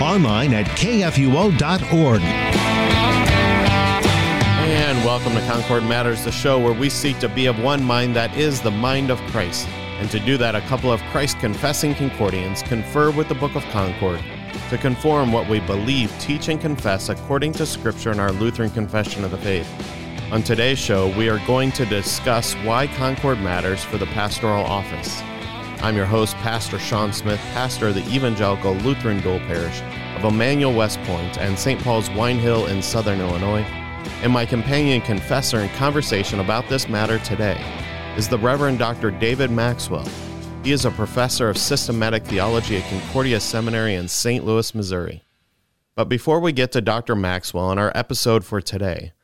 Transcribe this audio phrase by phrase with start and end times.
[0.00, 2.20] online at kfuo.org.
[4.62, 8.16] And welcome to Concord Matters, the show where we seek to be of one mind
[8.16, 9.68] that is the mind of Christ.
[9.98, 13.62] And to do that, a couple of Christ confessing Concordians confer with the Book of
[13.64, 14.22] Concord
[14.70, 19.24] to conform what we believe, teach, and confess according to Scripture in our Lutheran Confession
[19.24, 19.68] of the Faith.
[20.32, 25.20] On today's show, we are going to discuss why Concord matters for the pastoral office.
[25.82, 29.80] I'm your host, Pastor Sean Smith, pastor of the Evangelical Lutheran Dual Parish
[30.14, 31.80] of Emmanuel West Point and St.
[31.80, 33.62] Paul's Wine Hill in southern Illinois.
[34.22, 37.58] And my companion confessor in conversation about this matter today
[38.14, 39.10] is the Reverend Dr.
[39.10, 40.06] David Maxwell.
[40.62, 44.44] He is a professor of systematic theology at Concordia Seminary in St.
[44.44, 45.24] Louis, Missouri.
[45.94, 47.16] But before we get to Dr.
[47.16, 49.14] Maxwell and our episode for today,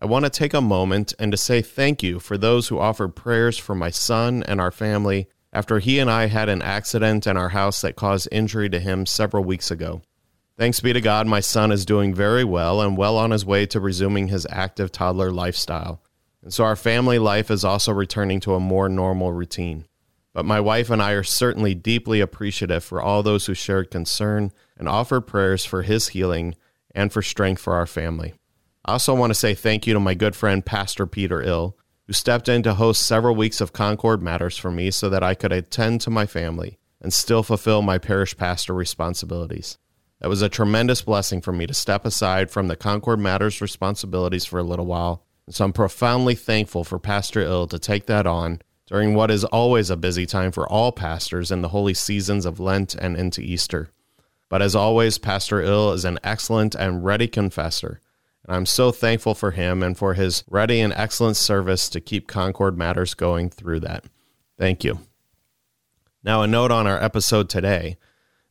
[0.00, 3.14] I want to take a moment and to say thank you for those who offered
[3.16, 7.38] prayers for my son and our family after he and I had an accident in
[7.38, 10.02] our house that caused injury to him several weeks ago.
[10.58, 13.64] Thanks be to God, my son is doing very well and well on his way
[13.66, 16.02] to resuming his active toddler lifestyle.
[16.42, 19.86] And so our family life is also returning to a more normal routine.
[20.34, 24.52] But my wife and I are certainly deeply appreciative for all those who shared concern
[24.76, 26.54] and offered prayers for his healing
[26.94, 28.34] and for strength for our family.
[28.84, 32.12] I also want to say thank you to my good friend Pastor Peter Ill, who
[32.12, 35.52] stepped in to host several weeks of Concord Matters for me so that I could
[35.52, 39.78] attend to my family and still fulfill my parish pastor responsibilities.
[40.20, 44.44] It was a tremendous blessing for me to step aside from the Concord Matters responsibilities
[44.44, 45.24] for a little while.
[45.46, 49.44] And so I'm profoundly thankful for Pastor Ill to take that on during what is
[49.44, 53.40] always a busy time for all pastors in the holy seasons of Lent and into
[53.40, 53.90] Easter.
[54.48, 58.00] But as always, Pastor Ill is an excellent and ready confessor
[58.46, 62.28] and I'm so thankful for him and for his ready and excellent service to keep
[62.28, 64.04] Concord Matters going through that.
[64.56, 65.00] Thank you.
[66.22, 67.96] Now, a note on our episode today.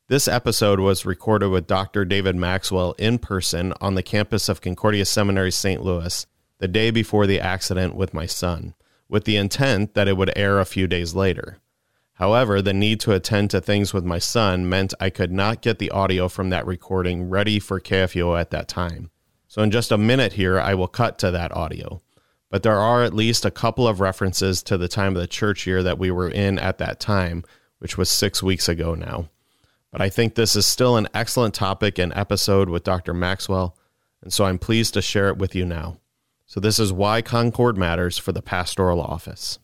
[0.07, 2.05] This episode was recorded with Dr.
[2.05, 5.81] David Maxwell in person on the campus of Concordia Seminary St.
[5.81, 6.28] Louis
[6.59, 8.75] the day before the accident with my son,
[9.09, 11.59] with the intent that it would air a few days later.
[12.13, 15.79] However, the need to attend to things with my son meant I could not get
[15.79, 19.09] the audio from that recording ready for KFUO at that time.
[19.55, 22.01] So, in just a minute here, I will cut to that audio.
[22.51, 25.66] But there are at least a couple of references to the time of the church
[25.66, 27.45] year that we were in at that time,
[27.79, 29.29] which was six weeks ago now.
[29.93, 33.13] But I think this is still an excellent topic and episode with Dr.
[33.13, 33.77] Maxwell,
[34.21, 35.99] and so I'm pleased to share it with you now.
[36.45, 39.57] So, this is why Concord matters for the pastoral office.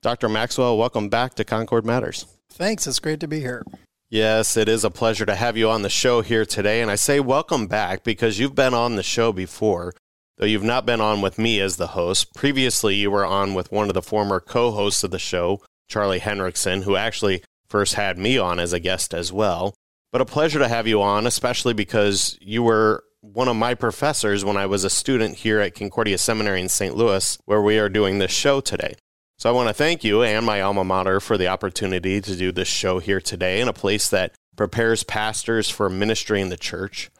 [0.00, 0.30] Dr.
[0.30, 2.24] Maxwell, welcome back to Concord Matters.
[2.48, 2.86] Thanks.
[2.86, 3.66] It's great to be here.
[4.08, 6.80] Yes, it is a pleasure to have you on the show here today.
[6.80, 9.94] And I say welcome back because you've been on the show before,
[10.38, 12.32] though you've not been on with me as the host.
[12.32, 16.20] Previously, you were on with one of the former co hosts of the show, Charlie
[16.20, 19.74] Henrickson, who actually first had me on as a guest as well.
[20.12, 24.44] But a pleasure to have you on, especially because you were one of my professors
[24.44, 26.94] when I was a student here at Concordia Seminary in St.
[26.94, 28.94] Louis, where we are doing this show today.
[29.38, 32.52] So I want to thank you and my alma mater for the opportunity to do
[32.52, 37.10] this show here today in a place that prepares pastors for ministry in the church.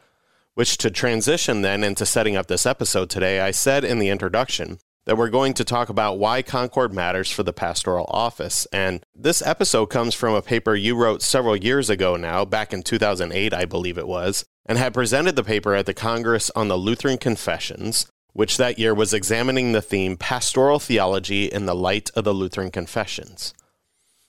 [0.55, 4.79] Which to transition then into setting up this episode today, I said in the introduction
[5.05, 8.65] that we're going to talk about why Concord matters for the pastoral office.
[8.73, 12.81] And this episode comes from a paper you wrote several years ago now, back in
[12.81, 16.77] 2008, I believe it was, and had presented the paper at the Congress on the
[16.77, 22.23] Lutheran Confessions, which that year was examining the theme Pastoral Theology in the Light of
[22.23, 23.51] the Lutheran Confessions.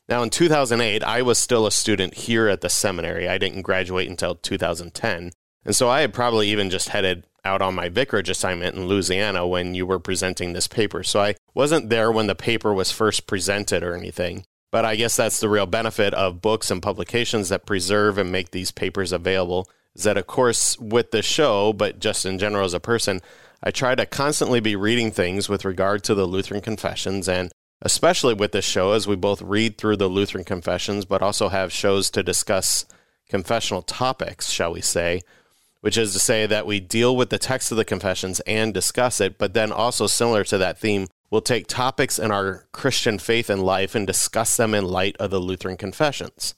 [0.09, 3.29] Now, in 2008, I was still a student here at the seminary.
[3.29, 5.33] I didn't graduate until 2010.
[5.63, 9.47] And so I had probably even just headed out on my vicarage assignment in Louisiana
[9.47, 11.03] when you were presenting this paper.
[11.03, 14.47] So I wasn't there when the paper was first presented or anything.
[14.71, 18.53] But I guess that's the real benefit of books and publications that preserve and make
[18.53, 19.69] these papers available.
[19.95, 23.21] Is that, of course, with the show, but just in general as a person,
[23.63, 27.51] I try to constantly be reading things with regard to the Lutheran confessions and
[27.83, 31.73] especially with this show as we both read through the Lutheran confessions but also have
[31.73, 32.87] shows to discuss
[33.29, 35.21] confessional topics, shall we say,
[35.81, 39.21] which is to say that we deal with the text of the confessions and discuss
[39.21, 43.51] it, but then also similar to that theme, we'll take topics in our Christian faith
[43.51, 46.55] and life and discuss them in light of the Lutheran confessions.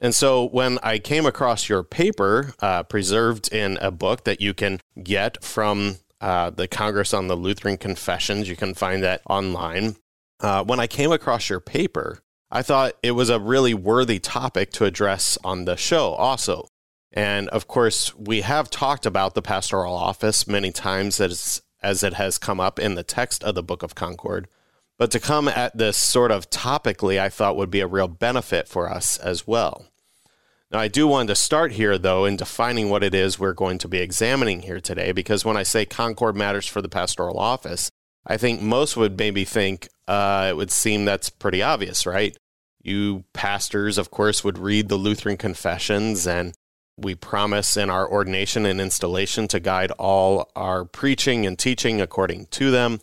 [0.00, 4.54] And so when I came across your paper, uh, preserved in a book that you
[4.54, 9.96] can get from uh, the Congress on the Lutheran Confessions, you can find that online.
[10.40, 14.72] Uh, when I came across your paper, I thought it was a really worthy topic
[14.72, 16.66] to address on the show also.
[17.12, 22.14] And of course, we have talked about the pastoral office many times as, as it
[22.14, 24.48] has come up in the text of the Book of Concord.
[24.98, 28.66] But to come at this sort of topically, I thought would be a real benefit
[28.66, 29.88] for us as well.
[30.70, 33.78] Now, I do want to start here, though, in defining what it is we're going
[33.78, 37.90] to be examining here today, because when I say Concord matters for the pastoral office,
[38.26, 42.36] I think most would maybe think uh, it would seem that's pretty obvious, right?
[42.82, 46.54] You pastors, of course, would read the Lutheran confessions, and
[46.96, 52.46] we promise in our ordination and installation to guide all our preaching and teaching according
[52.46, 53.00] to them.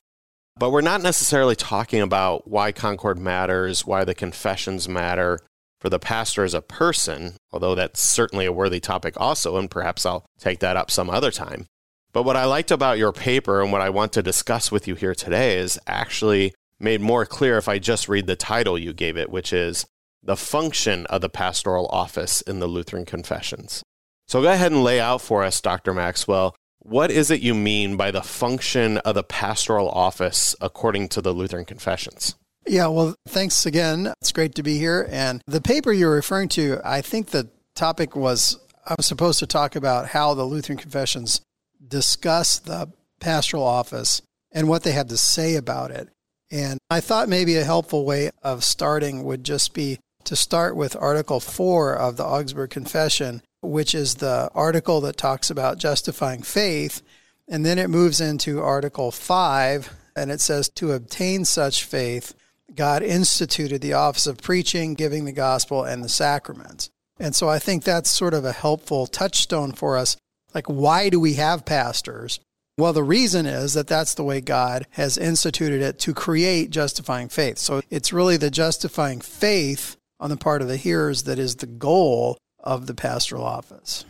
[0.58, 5.40] But we're not necessarily talking about why Concord matters, why the confessions matter,
[5.82, 10.06] for the pastor as a person, although that's certainly a worthy topic also, and perhaps
[10.06, 11.66] I'll take that up some other time.
[12.14, 14.94] But what I liked about your paper and what I want to discuss with you
[14.94, 19.18] here today is actually made more clear if I just read the title you gave
[19.18, 19.88] it, which is
[20.22, 23.82] The Function of the Pastoral Office in the Lutheran Confessions.
[24.28, 25.94] So go ahead and lay out for us, Dr.
[25.96, 31.22] Maxwell, what is it you mean by the function of the pastoral office according to
[31.22, 32.36] the Lutheran Confessions?
[32.72, 34.14] Yeah, well, thanks again.
[34.22, 35.06] It's great to be here.
[35.12, 38.58] And the paper you're referring to, I think the topic was
[38.88, 41.42] I was supposed to talk about how the Lutheran confessions
[41.86, 42.90] discuss the
[43.20, 44.22] pastoral office
[44.54, 46.08] and what they have to say about it.
[46.50, 50.96] And I thought maybe a helpful way of starting would just be to start with
[50.96, 57.02] Article 4 of the Augsburg Confession, which is the article that talks about justifying faith.
[57.50, 62.34] And then it moves into Article 5, and it says, To obtain such faith,
[62.76, 66.90] God instituted the office of preaching, giving the gospel, and the sacraments.
[67.20, 70.18] And so I think that's sort of a helpful touchstone for us.
[70.54, 72.40] Like, why do we have pastors?
[72.78, 77.30] Well, the reason is that that's the way God has instituted it to create justifying
[77.30, 77.58] faith.
[77.58, 81.68] So it's really the justifying faith on the part of the hearers that is the
[81.68, 84.06] goal of the pastoral office.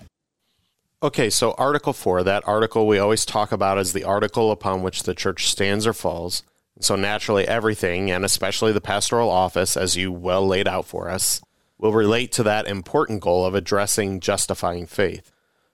[1.04, 5.04] Okay, so Article 4, that article we always talk about as the article upon which
[5.04, 6.44] the church stands or falls.
[6.84, 11.42] So naturally, everything, and especially the pastoral office, as you well laid out for us,
[11.78, 15.32] will relate to that important goal of addressing justifying faith.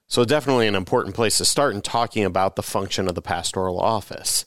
[0.07, 3.79] So, definitely an important place to start in talking about the function of the pastoral
[3.79, 4.45] office.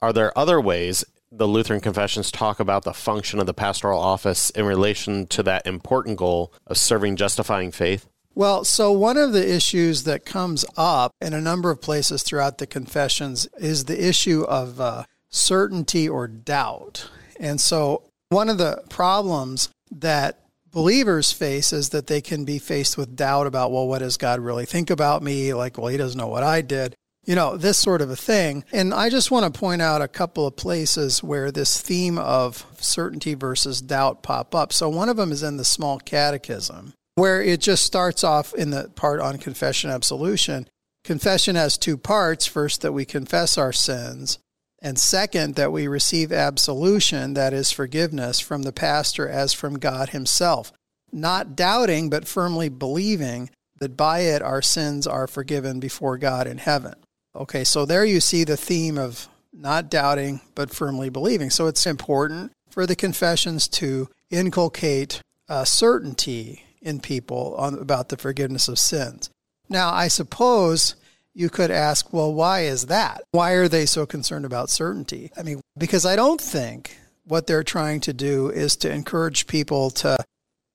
[0.00, 4.50] Are there other ways the Lutheran confessions talk about the function of the pastoral office
[4.50, 8.06] in relation to that important goal of serving justifying faith?
[8.36, 12.58] Well, so one of the issues that comes up in a number of places throughout
[12.58, 17.10] the confessions is the issue of uh, certainty or doubt.
[17.38, 20.40] And so, one of the problems that
[20.72, 24.40] believers face is that they can be faced with doubt about, well, what does God
[24.40, 25.52] really think about me?
[25.54, 26.94] Like, well, he doesn't know what I did.
[27.26, 28.64] You know, this sort of a thing.
[28.72, 32.66] And I just want to point out a couple of places where this theme of
[32.78, 34.72] certainty versus doubt pop up.
[34.72, 38.70] So, one of them is in the small catechism, where it just starts off in
[38.70, 40.68] the part on confession absolution.
[41.02, 42.46] Confession has two parts.
[42.46, 44.38] First, that we confess our sins,
[44.84, 50.10] and second, that we receive absolution, that is forgiveness, from the pastor as from God
[50.10, 50.72] Himself,
[51.10, 53.48] not doubting, but firmly believing
[53.78, 56.94] that by it our sins are forgiven before God in heaven.
[57.34, 61.48] Okay, so there you see the theme of not doubting, but firmly believing.
[61.48, 68.18] So it's important for the confessions to inculcate a certainty in people on, about the
[68.18, 69.30] forgiveness of sins.
[69.68, 70.94] Now, I suppose
[71.34, 73.22] you could ask, well, why is that?
[73.32, 75.30] Why are they so concerned about certainty?
[75.36, 79.90] I mean, because I don't think what they're trying to do is to encourage people
[79.90, 80.16] to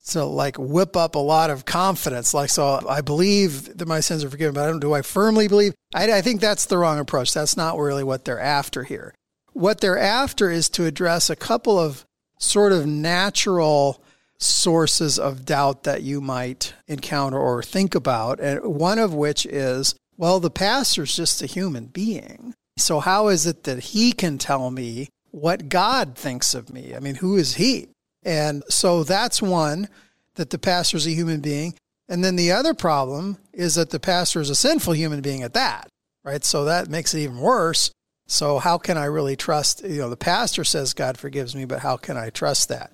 [0.07, 2.33] to like whip up a lot of confidence.
[2.33, 4.79] Like, so I believe that my sins are forgiven, but I don't.
[4.79, 5.73] Do I firmly believe?
[5.93, 7.33] I, I think that's the wrong approach.
[7.33, 9.13] That's not really what they're after here.
[9.53, 12.05] What they're after is to address a couple of
[12.39, 14.01] sort of natural
[14.39, 19.95] sources of doubt that you might encounter or think about, and one of which is
[20.19, 22.53] well, the pastor's just a human being.
[22.77, 26.93] So, how is it that he can tell me what God thinks of me?
[26.93, 27.88] I mean, who is he?
[28.23, 29.88] And so that's one
[30.35, 31.73] that the pastor's a human being.
[32.09, 35.53] And then the other problem is that the pastor is a sinful human being at
[35.53, 35.88] that,
[36.25, 36.43] right?
[36.43, 37.89] So that makes it even worse.
[38.27, 39.85] So, how can I really trust?
[39.85, 42.91] You know, the pastor says God forgives me, but how can I trust that?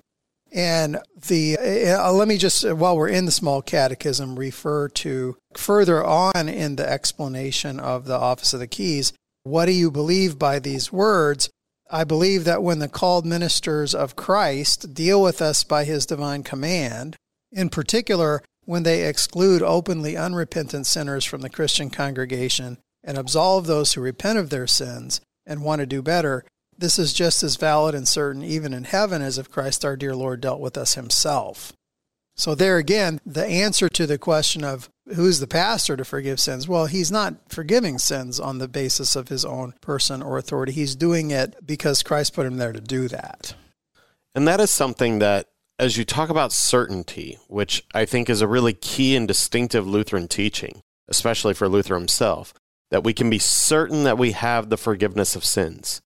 [0.56, 0.98] And
[1.28, 6.48] the uh, let me just while we're in the small catechism refer to further on
[6.48, 9.12] in the explanation of the office of the keys.
[9.44, 11.50] What do you believe by these words?
[11.90, 16.42] I believe that when the called ministers of Christ deal with us by his divine
[16.42, 17.16] command
[17.52, 23.92] In particular, when they exclude openly unrepentant sinners from the Christian congregation and absolve those
[23.92, 26.44] who repent of their sins and want to do better,
[26.78, 30.14] this is just as valid and certain even in heaven as if Christ our dear
[30.14, 31.72] Lord dealt with us himself.
[32.38, 36.68] So, there again, the answer to the question of who's the pastor to forgive sins?
[36.68, 40.72] Well, he's not forgiving sins on the basis of his own person or authority.
[40.72, 43.54] He's doing it because Christ put him there to do that.
[44.34, 45.46] And that is something that,
[45.78, 50.28] as you talk about certainty, which I think is a really key and distinctive Lutheran
[50.28, 52.52] teaching, especially for Luther himself,
[52.90, 56.02] that we can be certain that we have the forgiveness of sins.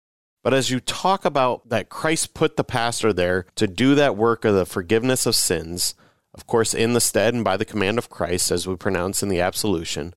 [0.45, 4.45] But as you talk about that Christ put the pastor there to do that work
[4.45, 5.95] of the forgiveness of sins,
[6.35, 9.31] of course, in the stead and by the command of Christ, as we pronounce in
[9.31, 10.15] the absolution.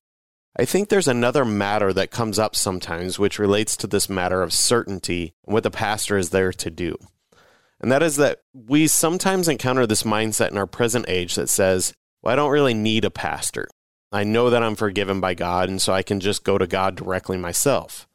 [0.58, 4.52] I think there's another matter that comes up sometimes which relates to this matter of
[4.52, 6.96] certainty and what the pastor is there to do.
[7.80, 11.94] And that is that we sometimes encounter this mindset in our present age that says,
[12.22, 13.68] well, I don't really need a pastor.
[14.10, 16.96] I know that I'm forgiven by God, and so I can just go to God
[16.96, 18.07] directly myself.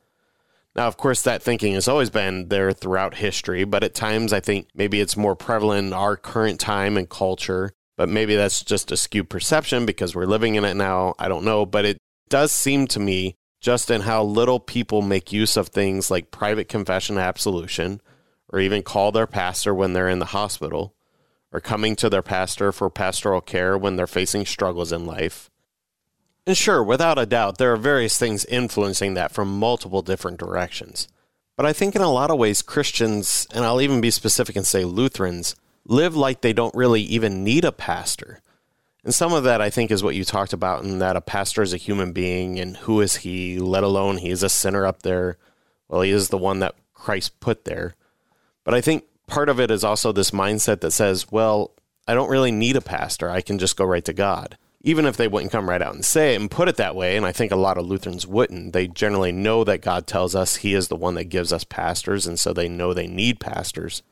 [0.75, 4.39] Now, of course, that thinking has always been there throughout history, but at times I
[4.39, 8.91] think maybe it's more prevalent in our current time and culture but maybe that's just
[8.91, 11.13] a skewed perception because we're living in it now.
[11.19, 11.65] I don't know.
[11.65, 11.97] But it
[12.29, 16.67] does seem to me, just in how little people make use of things like private
[16.67, 18.01] confession absolution,
[18.49, 20.95] or even call their pastor when they're in the hospital,
[21.51, 25.49] or coming to their pastor for pastoral care when they're facing struggles in life.
[26.45, 31.07] And sure, without a doubt, there are various things influencing that from multiple different directions.
[31.55, 34.65] But I think in a lot of ways, Christians, and I'll even be specific and
[34.65, 38.41] say Lutherans, live like they don't really even need a pastor.
[39.05, 41.61] And some of that, I think, is what you talked about, in that a pastor
[41.61, 45.03] is a human being, and who is he, let alone he is a sinner up
[45.03, 45.37] there.
[45.87, 47.95] Well, he is the one that Christ put there.
[48.63, 51.71] But I think part of it is also this mindset that says, well,
[52.07, 53.29] I don't really need a pastor.
[53.29, 54.57] I can just go right to God.
[54.85, 57.15] Even if they wouldn't come right out and say it and put it that way,
[57.15, 60.57] and I think a lot of Lutherans wouldn't, they generally know that God tells us
[60.57, 64.03] He is the one that gives us pastors, and so they know they need pastors.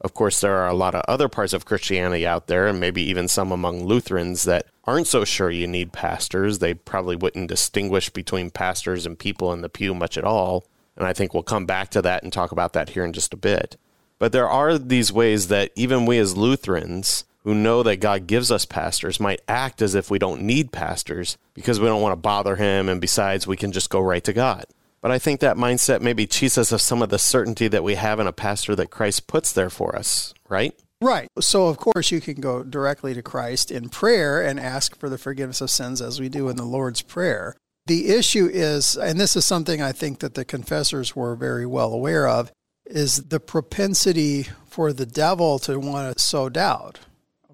[0.00, 3.02] Of course, there are a lot of other parts of Christianity out there, and maybe
[3.02, 6.58] even some among Lutherans that aren't so sure you need pastors.
[6.58, 10.64] They probably wouldn't distinguish between pastors and people in the pew much at all.
[10.96, 13.34] And I think we'll come back to that and talk about that here in just
[13.34, 13.76] a bit.
[14.18, 18.50] But there are these ways that even we as Lutherans who know that God gives
[18.50, 22.16] us pastors might act as if we don't need pastors because we don't want to
[22.16, 22.90] bother him.
[22.90, 24.66] And besides, we can just go right to God.
[25.00, 27.94] But I think that mindset maybe cheats us of some of the certainty that we
[27.94, 30.78] have in a pastor that Christ puts there for us, right?
[31.00, 31.30] Right.
[31.40, 35.16] So, of course, you can go directly to Christ in prayer and ask for the
[35.16, 37.56] forgiveness of sins as we do in the Lord's Prayer.
[37.86, 41.94] The issue is, and this is something I think that the confessors were very well
[41.94, 42.52] aware of,
[42.84, 46.98] is the propensity for the devil to want to sow doubt.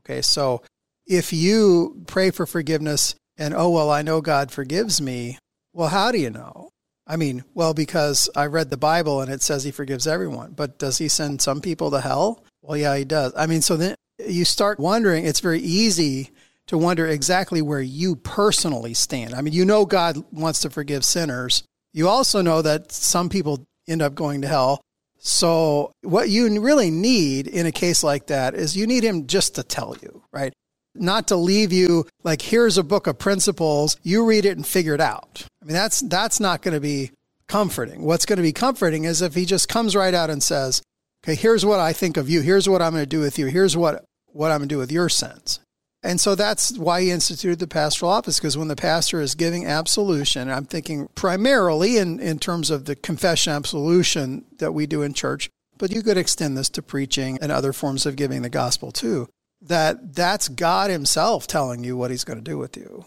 [0.06, 0.62] Okay, so
[1.06, 5.38] if you pray for forgiveness and, oh, well, I know God forgives me,
[5.72, 6.70] well, how do you know?
[7.06, 10.78] I mean, well, because I read the Bible and it says he forgives everyone, but
[10.78, 12.42] does he send some people to hell?
[12.62, 13.32] Well, yeah, he does.
[13.36, 13.94] I mean, so then
[14.26, 16.30] you start wondering, it's very easy
[16.66, 19.34] to wonder exactly where you personally stand.
[19.34, 21.62] I mean, you know God wants to forgive sinners.
[21.92, 24.80] You also know that some people end up going to hell.
[25.26, 29.54] So, what you really need in a case like that is you need him just
[29.54, 30.52] to tell you, right?
[30.94, 33.96] not to leave you like here's a book of principles.
[34.02, 35.46] You read it and figure it out.
[35.62, 37.10] I mean that's that's not going to be
[37.48, 38.02] comforting.
[38.02, 40.82] What's going to be comforting is if he just comes right out and says
[41.24, 42.40] okay here's what i think of you.
[42.40, 43.46] Here's what i'm going to do with you.
[43.46, 45.60] Here's what what i'm going to do with your sins
[46.04, 49.66] and so that's why he instituted the pastoral office because when the pastor is giving
[49.66, 55.12] absolution i'm thinking primarily in, in terms of the confession absolution that we do in
[55.12, 58.92] church but you could extend this to preaching and other forms of giving the gospel
[58.92, 59.28] too
[59.64, 63.04] that that's God Himself telling you what He's going to do with you.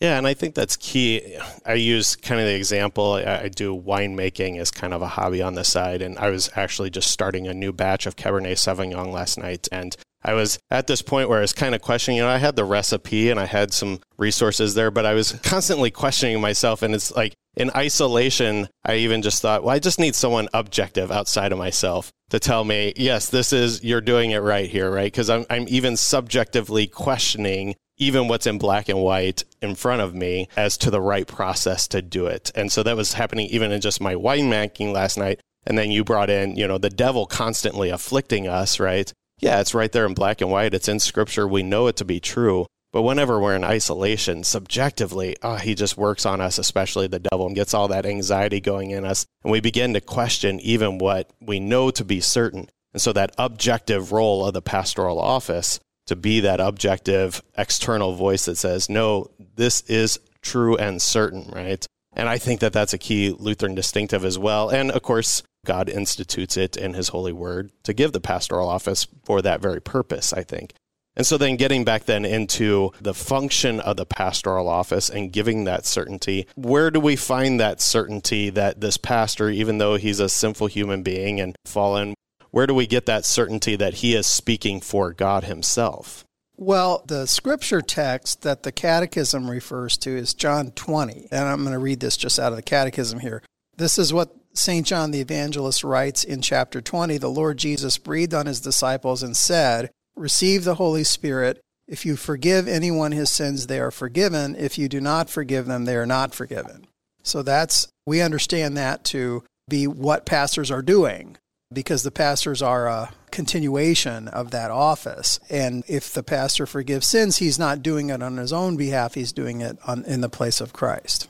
[0.00, 1.36] Yeah, and I think that's key.
[1.66, 5.54] I use kind of the example I do winemaking as kind of a hobby on
[5.54, 9.36] the side, and I was actually just starting a new batch of Cabernet Sauvignon last
[9.36, 12.28] night, and I was at this point where I was kind of questioning, you know,
[12.28, 16.40] I had the recipe and I had some resources there, but I was constantly questioning
[16.40, 16.82] myself.
[16.82, 21.10] And it's like in isolation, I even just thought, well, I just need someone objective
[21.10, 25.10] outside of myself to tell me, yes, this is, you're doing it right here, right?
[25.10, 30.14] Because I'm, I'm even subjectively questioning even what's in black and white in front of
[30.14, 32.50] me as to the right process to do it.
[32.54, 35.40] And so that was happening even in just my winemaking last night.
[35.66, 39.12] And then you brought in, you know, the devil constantly afflicting us, right?
[39.40, 40.74] Yeah, it's right there in black and white.
[40.74, 41.48] It's in scripture.
[41.48, 42.66] We know it to be true.
[42.92, 47.46] But whenever we're in isolation, subjectively, oh, he just works on us, especially the devil,
[47.46, 49.24] and gets all that anxiety going in us.
[49.44, 52.68] And we begin to question even what we know to be certain.
[52.92, 58.46] And so that objective role of the pastoral office to be that objective external voice
[58.46, 61.86] that says, no, this is true and certain, right?
[62.14, 64.68] And I think that that's a key Lutheran distinctive as well.
[64.68, 69.06] And of course, God institutes it in his holy word to give the pastoral office
[69.24, 70.74] for that very purpose, I think.
[71.16, 75.64] And so then getting back then into the function of the pastoral office and giving
[75.64, 80.28] that certainty, where do we find that certainty that this pastor, even though he's a
[80.28, 82.14] sinful human being and fallen,
[82.52, 86.24] where do we get that certainty that he is speaking for God himself?
[86.56, 91.28] Well, the scripture text that the catechism refers to is John 20.
[91.30, 93.42] And I'm going to read this just out of the catechism here.
[93.76, 94.86] This is what St.
[94.86, 99.36] John the Evangelist writes in chapter 20 The Lord Jesus breathed on his disciples and
[99.36, 101.60] said, Receive the Holy Spirit.
[101.86, 104.54] If you forgive anyone his sins, they are forgiven.
[104.54, 106.86] If you do not forgive them, they are not forgiven.
[107.22, 111.36] So that's, we understand that to be what pastors are doing
[111.72, 115.38] because the pastors are a continuation of that office.
[115.48, 119.32] And if the pastor forgives sins, he's not doing it on his own behalf, he's
[119.32, 121.28] doing it on, in the place of Christ.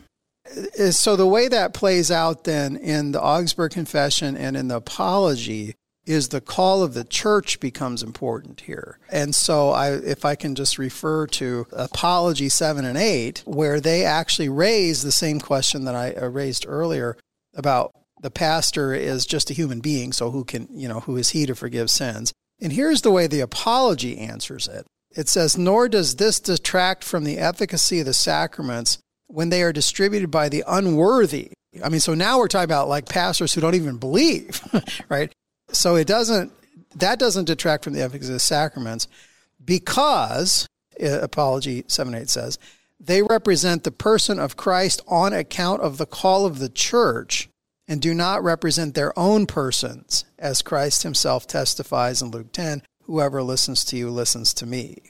[0.90, 5.74] So the way that plays out then in the Augsburg Confession and in the Apology
[6.06, 8.98] is the call of the church becomes important here.
[9.10, 14.04] And so I if I can just refer to Apology 7 and 8 where they
[14.04, 17.16] actually raise the same question that I uh, raised earlier
[17.54, 17.92] about
[18.22, 21.46] the pastor is just a human being, so who can, you know, who is he
[21.46, 22.32] to forgive sins?
[22.60, 24.86] And here's the way the apology answers it.
[25.16, 28.98] It says, Nor does this detract from the efficacy of the sacraments
[29.32, 31.52] when they are distributed by the unworthy.
[31.84, 34.60] I mean, so now we're talking about like pastors who don't even believe,
[35.08, 35.32] right?
[35.72, 36.52] So it doesn't,
[36.96, 39.06] that doesn't detract from the efficacy of the sacraments
[39.64, 40.66] because,
[41.02, 42.58] uh, Apology 7 8 says,
[42.98, 47.48] they represent the person of Christ on account of the call of the church
[47.88, 53.42] and do not represent their own persons, as Christ himself testifies in Luke 10 whoever
[53.42, 55.02] listens to you listens to me.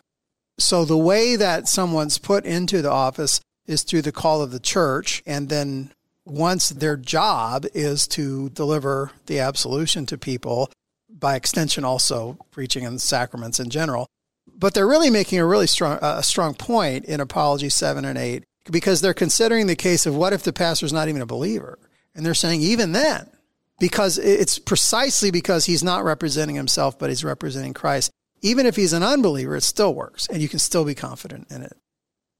[0.59, 4.61] So the way that someone's put into the office is through the call of the
[4.61, 5.93] church, and then
[6.25, 10.71] once their job is to deliver the absolution to people,
[11.09, 14.07] by extension, also preaching and sacraments in general.
[14.47, 18.19] But they're really making a really strong, uh, a strong point in Apology 7 and
[18.19, 21.79] 8 because they're considering the case of what if the pastor's not even a believer?
[22.15, 23.31] And they're saying, even then,
[23.79, 28.11] because it's precisely because he's not representing himself, but he's representing Christ.
[28.43, 31.63] Even if he's an unbeliever, it still works, and you can still be confident in
[31.63, 31.77] it.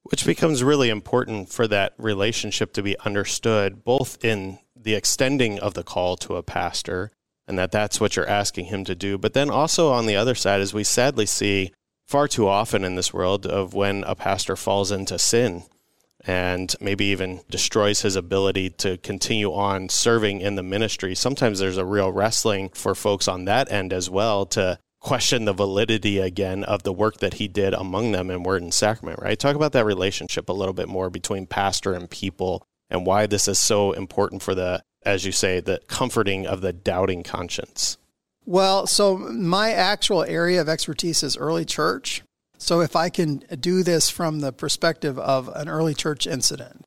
[0.03, 5.73] Which becomes really important for that relationship to be understood, both in the extending of
[5.73, 7.11] the call to a pastor,
[7.47, 10.35] and that that's what you're asking him to do, but then also on the other
[10.35, 11.71] side, as we sadly see
[12.07, 15.63] far too often in this world, of when a pastor falls into sin
[16.25, 21.15] and maybe even destroys his ability to continue on serving in the ministry.
[21.15, 25.53] Sometimes there's a real wrestling for folks on that end as well to question the
[25.53, 29.37] validity again of the work that he did among them in word and sacrament, right?
[29.37, 33.47] Talk about that relationship a little bit more between pastor and people and why this
[33.47, 37.97] is so important for the, as you say, the comforting of the doubting conscience.
[38.45, 42.21] Well, so my actual area of expertise is early church.
[42.57, 46.85] So if I can do this from the perspective of an early church incident.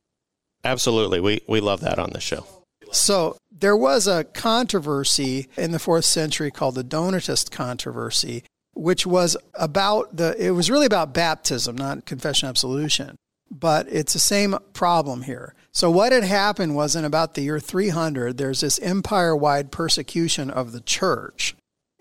[0.62, 1.20] Absolutely.
[1.20, 2.46] We, we love that on the show.
[2.92, 8.42] So there was a controversy in the fourth century called the Donatist controversy,
[8.74, 13.16] which was about the, it was really about baptism, not confession absolution.
[13.50, 15.54] But it's the same problem here.
[15.70, 20.50] So, what had happened was in about the year 300, there's this empire wide persecution
[20.50, 21.54] of the church.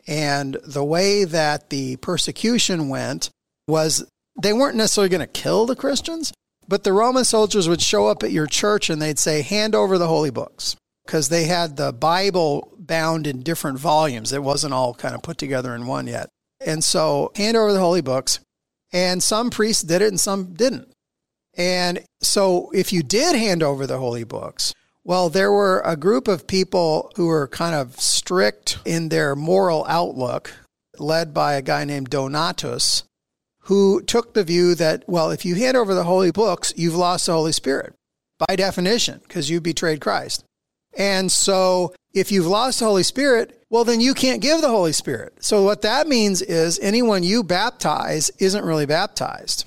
[0.07, 3.29] And the way that the persecution went
[3.67, 4.05] was
[4.41, 6.33] they weren't necessarily going to kill the Christians,
[6.67, 9.97] but the Roman soldiers would show up at your church and they'd say, hand over
[9.97, 14.31] the holy books, because they had the Bible bound in different volumes.
[14.31, 16.29] It wasn't all kind of put together in one yet.
[16.65, 18.39] And so, hand over the holy books.
[18.91, 20.93] And some priests did it and some didn't.
[21.55, 26.27] And so, if you did hand over the holy books, well, there were a group
[26.27, 30.53] of people who were kind of strict in their moral outlook,
[30.97, 33.03] led by a guy named Donatus,
[33.63, 37.25] who took the view that, well, if you hand over the holy books, you've lost
[37.25, 37.93] the Holy Spirit
[38.47, 40.45] by definition, because you betrayed Christ.
[40.97, 44.93] And so if you've lost the Holy Spirit, well, then you can't give the Holy
[44.93, 45.43] Spirit.
[45.43, 49.65] So what that means is anyone you baptize isn't really baptized.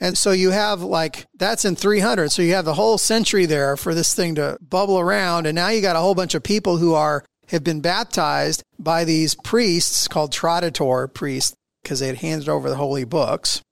[0.00, 2.30] And so you have like, that's in 300.
[2.30, 5.46] So you have the whole century there for this thing to bubble around.
[5.46, 9.04] And now you got a whole bunch of people who are, have been baptized by
[9.04, 13.62] these priests called traditor priests because they had handed over the holy books.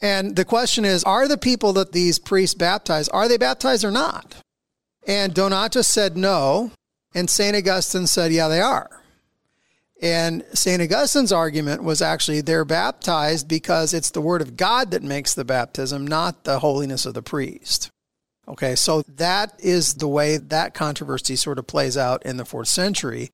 [0.00, 3.90] And the question is, are the people that these priests baptize, are they baptized or
[3.90, 4.36] not?
[5.06, 6.70] And Donatus said no,
[7.14, 7.56] and St.
[7.56, 9.02] Augustine said, yeah, they are.
[10.00, 10.80] And St.
[10.80, 15.44] Augustine's argument was actually they're baptized because it's the word of God that makes the
[15.44, 17.90] baptism, not the holiness of the priest.
[18.46, 22.68] Okay, so that is the way that controversy sort of plays out in the fourth
[22.68, 23.30] century.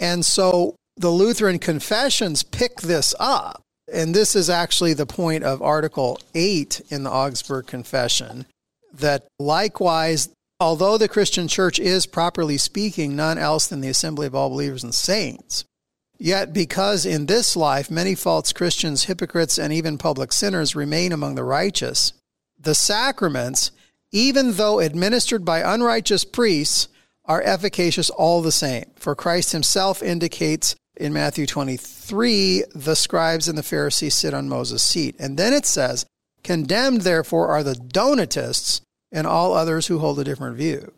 [0.00, 3.60] And so the Lutheran confessions pick this up.
[3.92, 8.46] And this is actually the point of Article 8 in the Augsburg Confession
[8.94, 10.30] that likewise,
[10.64, 14.82] although the Christian church is, properly speaking, none else than the assembly of all believers
[14.82, 15.66] and saints,
[16.18, 21.34] yet because in this life many false Christians, hypocrites, and even public sinners remain among
[21.34, 22.14] the righteous,
[22.58, 23.72] the sacraments,
[24.10, 26.88] even though administered by unrighteous priests,
[27.26, 28.86] are efficacious all the same.
[28.96, 34.82] For Christ himself indicates in Matthew 23, the scribes and the Pharisees sit on Moses'
[34.82, 35.14] seat.
[35.18, 36.06] And then it says,
[36.42, 38.80] Condemned, therefore, are the Donatists
[39.14, 40.92] and all others who hold a different view.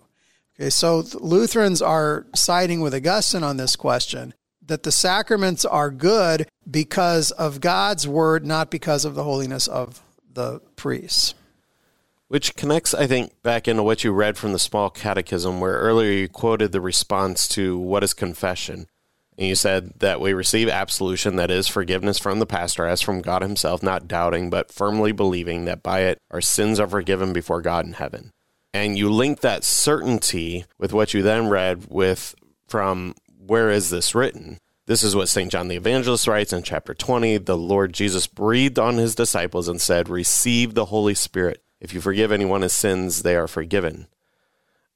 [0.58, 4.32] Okay, so Lutherans are siding with Augustine on this question
[4.64, 10.02] that the sacraments are good because of God's word, not because of the holiness of
[10.32, 11.34] the priests.
[12.28, 16.10] Which connects, I think, back into what you read from the small catechism, where earlier
[16.10, 18.88] you quoted the response to what is confession.
[19.38, 23.20] And you said that we receive absolution, that is, forgiveness from the pastor as from
[23.20, 27.60] God Himself, not doubting, but firmly believing that by it our sins are forgiven before
[27.60, 28.30] God in heaven.
[28.72, 32.34] And you link that certainty with what you then read with
[32.66, 34.58] from where is this written?
[34.86, 35.50] This is what St.
[35.50, 37.38] John the Evangelist writes in chapter 20.
[37.38, 41.62] The Lord Jesus breathed on his disciples and said, Receive the Holy Spirit.
[41.80, 44.06] If you forgive anyone his sins, they are forgiven.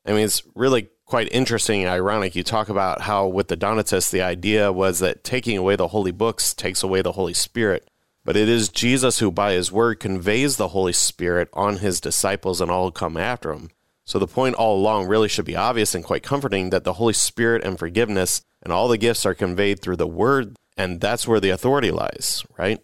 [0.07, 2.37] I mean, it's really quite interesting and ironic.
[2.37, 6.13] You talk about how with the Donatists, the idea was that taking away the holy
[6.13, 7.91] books takes away the Holy Spirit.
[8.25, 12.61] But it is Jesus who, by his word, conveys the Holy Spirit on his disciples
[12.61, 13.71] and all who come after him.
[14.05, 17.13] So the point all along really should be obvious and quite comforting that the Holy
[17.13, 21.41] Spirit and forgiveness and all the gifts are conveyed through the word, and that's where
[21.41, 22.79] the authority lies, right?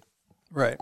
[0.50, 0.78] Right.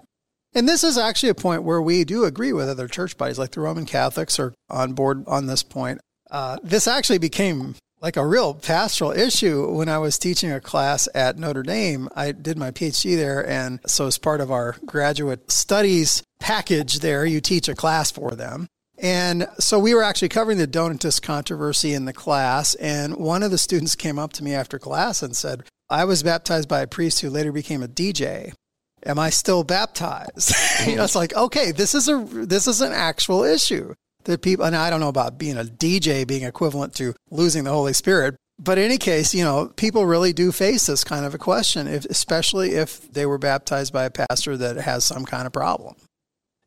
[0.55, 3.51] And this is actually a point where we do agree with other church bodies, like
[3.51, 6.01] the Roman Catholics are on board on this point.
[6.35, 11.07] Uh, this actually became like a real pastoral issue when I was teaching a class
[11.15, 12.09] at Notre Dame.
[12.17, 17.25] I did my PhD there, and so as part of our graduate studies package there,
[17.25, 18.67] you teach a class for them.
[18.99, 23.53] And so we were actually covering the Donatist controversy in the class, and one of
[23.53, 26.89] the students came up to me after class and said, I was baptized by a
[26.89, 28.55] priest who later became a DJ.
[29.07, 30.53] Am I still baptized?
[30.89, 33.95] you know, it's like, okay, this is a this is an actual issue
[34.25, 37.71] that people and I don't know about being a DJ being equivalent to losing the
[37.71, 41.35] Holy Spirit, but in any case, you know, people really do face this kind of
[41.35, 45.47] a question, if, especially if they were baptized by a pastor that has some kind
[45.47, 45.97] of problem.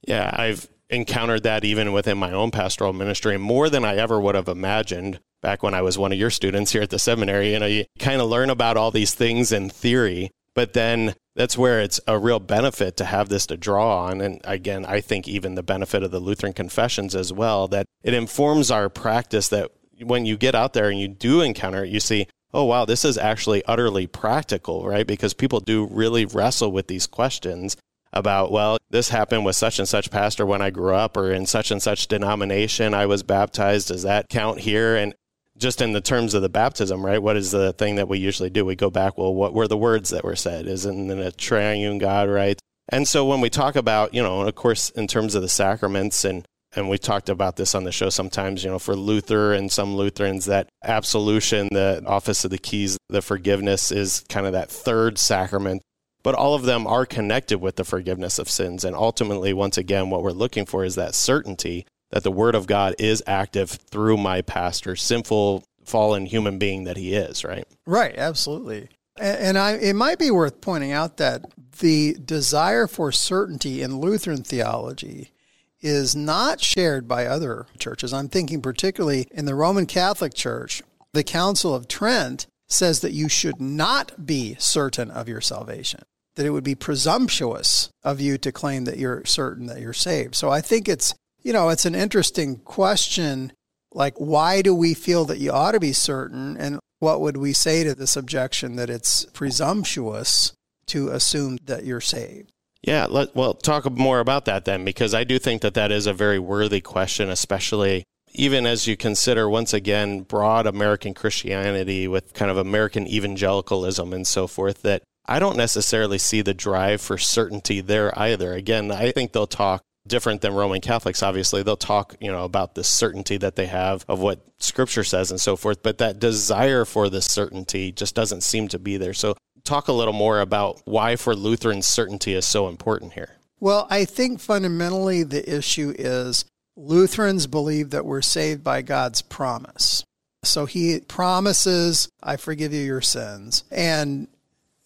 [0.06, 4.36] Yeah, I've encountered that even within my own pastoral ministry more than I ever would
[4.36, 7.54] have imagined back when I was one of your students here at the seminary.
[7.54, 11.58] You know, you kind of learn about all these things in theory, but then that's
[11.58, 14.21] where it's a real benefit to have this to draw on.
[14.21, 18.15] And again, I think even the benefit of the Lutheran confessions as well, that it
[18.15, 19.69] informs our practice that
[20.02, 23.06] when you get out there and you do encounter it, you see, oh, wow, this
[23.06, 25.06] is actually utterly practical, right?
[25.06, 27.78] Because people do really wrestle with these questions
[28.13, 31.45] about, well, this happened with such and such pastor when I grew up, or in
[31.45, 33.89] such and such denomination I was baptized.
[33.89, 34.95] Does that count here?
[34.95, 35.13] And
[35.58, 37.22] just in the terms of the baptism, right?
[37.22, 38.65] What is the thing that we usually do?
[38.65, 40.67] We go back, well, what were the words that were said?
[40.67, 42.60] Isn't it a triune God, right?
[42.89, 46.24] And so when we talk about, you know, of course, in terms of the sacraments
[46.24, 49.72] and and we talked about this on the show sometimes, you know, for Luther and
[49.72, 54.70] some Lutherans, that absolution, the office of the keys, the forgiveness is kind of that
[54.70, 55.82] third sacrament
[56.28, 58.84] but all of them are connected with the forgiveness of sins.
[58.84, 62.67] And ultimately, once again, what we're looking for is that certainty that the Word of
[62.67, 67.67] God is active through my pastor, sinful, fallen human being that he is, right?
[67.86, 68.89] Right, absolutely.
[69.20, 71.46] And I, it might be worth pointing out that
[71.80, 75.32] the desire for certainty in Lutheran theology
[75.80, 78.13] is not shared by other churches.
[78.13, 83.30] I'm thinking particularly in the Roman Catholic Church, the Council of Trent says that you
[83.30, 86.02] should not be certain of your salvation
[86.38, 90.36] that it would be presumptuous of you to claim that you're certain that you're saved.
[90.36, 93.54] So I think it's, you know, it's an interesting question.
[93.93, 96.58] Like, why do we feel that you ought to be certain?
[96.58, 100.54] And what would we say to this objection that it's presumptuous
[100.88, 102.52] to assume that you're saved?
[102.82, 106.08] Yeah, let, well, talk more about that then, because I do think that that is
[106.08, 112.34] a very worthy question, especially even as you consider once again broad American Christianity with
[112.34, 117.17] kind of American evangelicalism and so forth, that I don't necessarily see the drive for
[117.17, 118.54] certainty there either.
[118.54, 121.63] Again, I think they'll talk different than Roman Catholics, obviously.
[121.63, 125.39] They'll talk, you know, about the certainty that they have of what scripture says and
[125.39, 129.13] so forth, but that desire for the certainty just doesn't seem to be there.
[129.13, 133.36] So talk a little more about why for Lutherans certainty is so important here.
[133.60, 140.04] Well, I think fundamentally the issue is Lutherans believe that we're saved by God's promise.
[140.43, 143.63] So he promises, I forgive you your sins.
[143.72, 144.28] And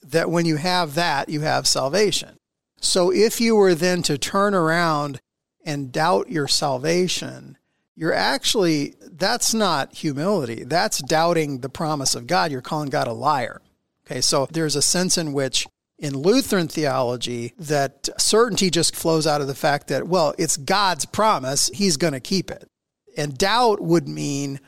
[0.04, 2.38] that when you have that, you have salvation.
[2.82, 5.20] So if you were then to turn around
[5.64, 7.58] and doubt your salvation,
[7.96, 10.64] you're actually, that's not humility.
[10.64, 12.52] That's doubting the promise of God.
[12.52, 13.62] You're calling God a liar.
[14.06, 15.68] Okay, so there's a sense in which
[16.00, 21.06] in Lutheran theology that certainty just flows out of the fact that, well, it's God's
[21.06, 22.68] promise, He's going to keep it.
[23.16, 24.60] And doubt would mean,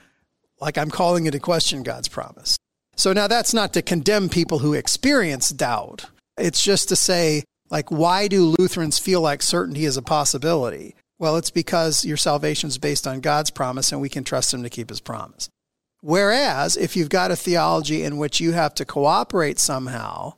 [0.61, 2.57] like I'm calling into question God's promise.
[2.95, 6.05] So now that's not to condemn people who experience doubt.
[6.37, 7.43] It's just to say,
[7.73, 10.95] like, why do Lutherans feel like certainty is a possibility?
[11.17, 14.61] Well, it's because your salvation is based on God's promise and we can trust Him
[14.61, 15.49] to keep His promise.
[16.01, 20.33] Whereas if you've got a theology in which you have to cooperate somehow,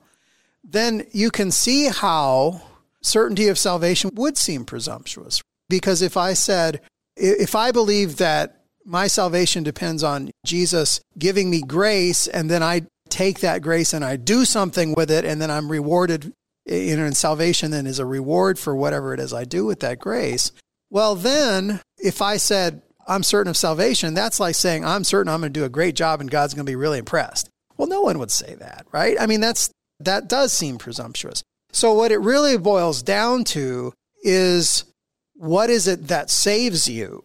[0.64, 2.62] then you can see how
[3.02, 5.42] certainty of salvation would seem presumptuous.
[5.68, 6.80] Because if I said,
[7.18, 12.84] if I believe that my salvation depends on Jesus giving me grace, and then I
[13.10, 16.32] take that grace and I do something with it, and then I'm rewarded,
[16.66, 19.82] you know, and salvation then is a reward for whatever it is I do with
[19.82, 20.52] that grace.
[20.90, 25.42] Well, then if I said, I'm certain of salvation, that's like saying, I'm certain I'm
[25.42, 27.50] going to do a great job and God's going to be really impressed.
[27.78, 29.18] Well, no one would say that, right?
[29.20, 31.44] I mean, that's that does seem presumptuous.
[31.72, 34.86] So, what it really boils down to is
[35.34, 37.24] what is it that saves you?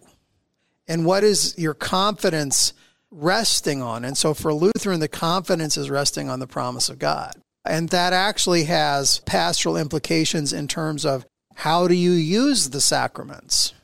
[0.88, 2.72] And what is your confidence
[3.12, 4.04] resting on?
[4.04, 7.32] And so, for Lutheran, the confidence is resting on the promise of God.
[7.64, 13.74] And that actually has pastoral implications in terms of how do you use the sacraments?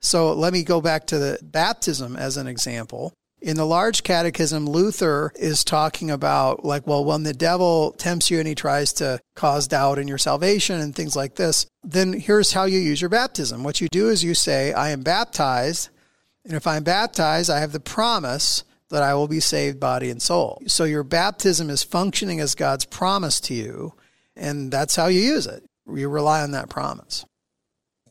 [0.00, 3.12] So, let me go back to the baptism as an example.
[3.42, 8.38] In the large catechism, Luther is talking about, like, well, when the devil tempts you
[8.38, 12.52] and he tries to cause doubt in your salvation and things like this, then here's
[12.52, 13.62] how you use your baptism.
[13.62, 15.88] What you do is you say, I am baptized.
[16.44, 20.20] And if I'm baptized, I have the promise that I will be saved body and
[20.20, 20.62] soul.
[20.66, 23.94] So your baptism is functioning as God's promise to you.
[24.36, 25.64] And that's how you use it.
[25.92, 27.24] You rely on that promise.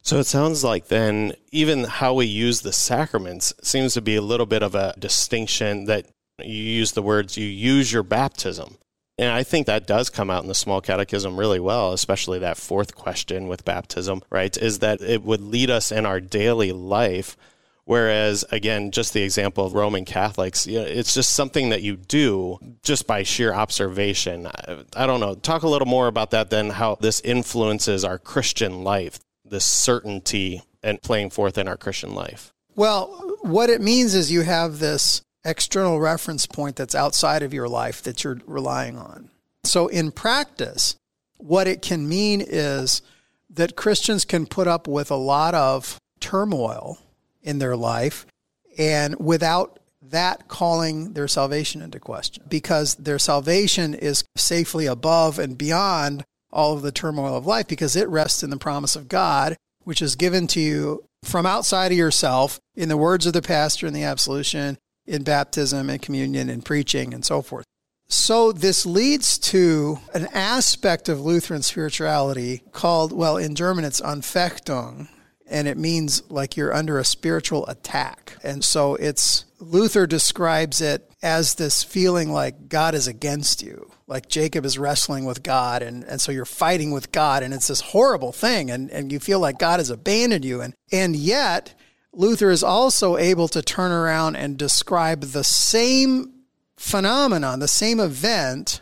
[0.02, 4.22] So it sounds like then even how we use the sacraments seems to be a
[4.22, 6.06] little bit of a distinction that
[6.44, 8.78] you use the words you use your baptism.
[9.18, 12.58] And I think that does come out in the small catechism really well, especially that
[12.58, 14.56] fourth question with baptism, right?
[14.56, 17.36] Is that it would lead us in our daily life.
[17.90, 21.96] Whereas, again, just the example of Roman Catholics, you know, it's just something that you
[21.96, 24.46] do just by sheer observation.
[24.46, 25.34] I, I don't know.
[25.34, 30.62] Talk a little more about that, then, how this influences our Christian life this certainty
[30.84, 32.54] and playing forth in our Christian life?
[32.76, 33.08] Well,
[33.42, 38.04] what it means is you have this external reference point that's outside of your life
[38.04, 39.32] that you're relying on.
[39.64, 40.96] So, in practice,
[41.38, 43.02] what it can mean is
[43.50, 47.00] that Christians can put up with a lot of turmoil
[47.42, 48.26] in their life
[48.78, 55.58] and without that calling their salvation into question because their salvation is safely above and
[55.58, 59.56] beyond all of the turmoil of life because it rests in the promise of God,
[59.84, 63.86] which is given to you from outside of yourself in the words of the pastor
[63.86, 67.66] in the absolution, in baptism and communion and preaching and so forth.
[68.08, 75.10] So this leads to an aspect of Lutheran spirituality called, well, in German it's Anfechtung,
[75.50, 78.38] and it means like you're under a spiritual attack.
[78.44, 84.30] And so it's Luther describes it as this feeling like God is against you, like
[84.30, 87.82] Jacob is wrestling with God, and, and so you're fighting with God, and it's this
[87.82, 90.62] horrible thing, and, and you feel like God has abandoned you.
[90.62, 91.74] And, and yet,
[92.14, 96.34] Luther is also able to turn around and describe the same
[96.78, 98.82] phenomenon, the same event,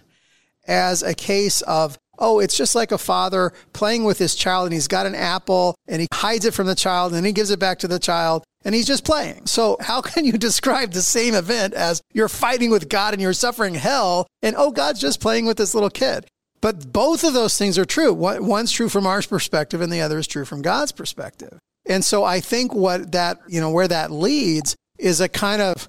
[0.68, 4.74] as a case of Oh, it's just like a father playing with his child and
[4.74, 7.60] he's got an apple and he hides it from the child and he gives it
[7.60, 9.46] back to the child and he's just playing.
[9.46, 13.34] So, how can you describe the same event as you're fighting with God and you're
[13.34, 16.26] suffering hell and oh, God's just playing with this little kid?
[16.60, 18.14] But both of those things are true.
[18.14, 21.60] One's true from our perspective and the other is true from God's perspective.
[21.86, 25.88] And so I think what that, you know, where that leads is a kind of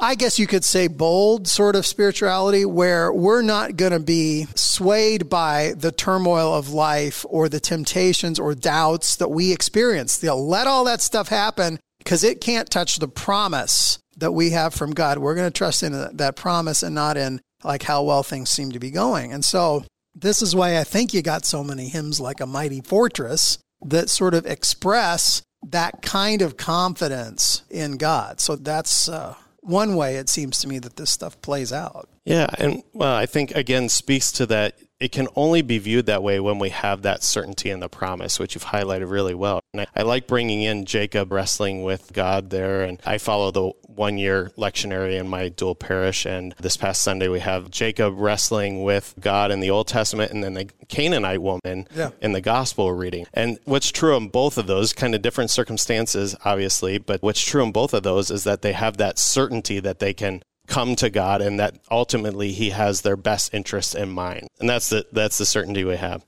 [0.00, 4.46] I guess you could say bold sort of spirituality where we're not going to be
[4.54, 10.16] swayed by the turmoil of life or the temptations or doubts that we experience.
[10.16, 14.72] They'll let all that stuff happen because it can't touch the promise that we have
[14.72, 15.18] from God.
[15.18, 18.70] We're going to trust in that promise and not in like how well things seem
[18.72, 19.32] to be going.
[19.32, 19.84] And so
[20.14, 24.10] this is why I think you got so many hymns like a mighty fortress that
[24.10, 28.38] sort of express that kind of confidence in God.
[28.38, 32.08] So that's uh, one way it seems to me that this stuff plays out.
[32.24, 36.22] Yeah, and well, I think again speaks to that it can only be viewed that
[36.22, 39.60] way when we have that certainty in the promise, which you've highlighted really well.
[39.72, 42.82] And I, I, like bringing in Jacob wrestling with God there.
[42.82, 46.26] And I follow the one year lectionary in my dual parish.
[46.26, 50.42] And this past Sunday, we have Jacob wrestling with God in the Old Testament and
[50.42, 52.10] then the Canaanite woman yeah.
[52.20, 53.26] in the gospel reading.
[53.32, 57.62] And what's true in both of those, kind of different circumstances, obviously, but what's true
[57.62, 61.10] in both of those is that they have that certainty that they can come to
[61.10, 64.46] God and that ultimately he has their best interests in mind.
[64.60, 66.24] And that's the that's the certainty we have.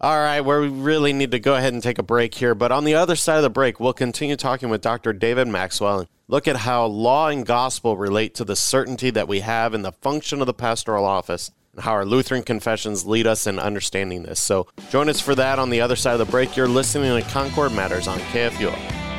[0.00, 2.72] All right, where we really need to go ahead and take a break here, but
[2.72, 5.12] on the other side of the break, we'll continue talking with Dr.
[5.12, 9.40] David Maxwell and look at how law and gospel relate to the certainty that we
[9.40, 13.46] have in the function of the pastoral office and how our Lutheran confessions lead us
[13.46, 14.40] in understanding this.
[14.40, 16.56] So join us for that on the other side of the break.
[16.56, 19.11] You're listening to Concord Matters on KFUO.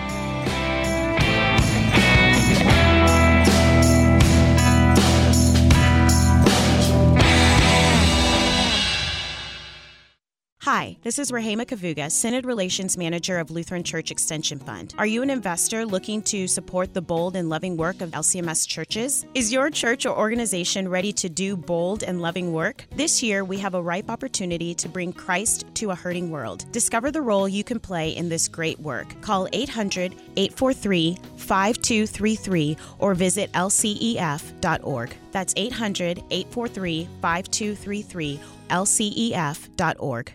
[10.64, 14.96] Hi, this is Rahema Kavuga, Synod Relations Manager of Lutheran Church Extension Fund.
[14.98, 19.26] Are you an investor looking to support the bold and loving work of LCMS churches?
[19.34, 22.86] Is your church or organization ready to do bold and loving work?
[22.96, 26.64] This year, we have a ripe opportunity to bring Christ to a hurting world.
[26.72, 29.20] Discover the role you can play in this great work.
[29.20, 35.14] Call 800 843 5233 or visit lcef.org.
[35.34, 40.34] That's 800 843 5233 lcef.org.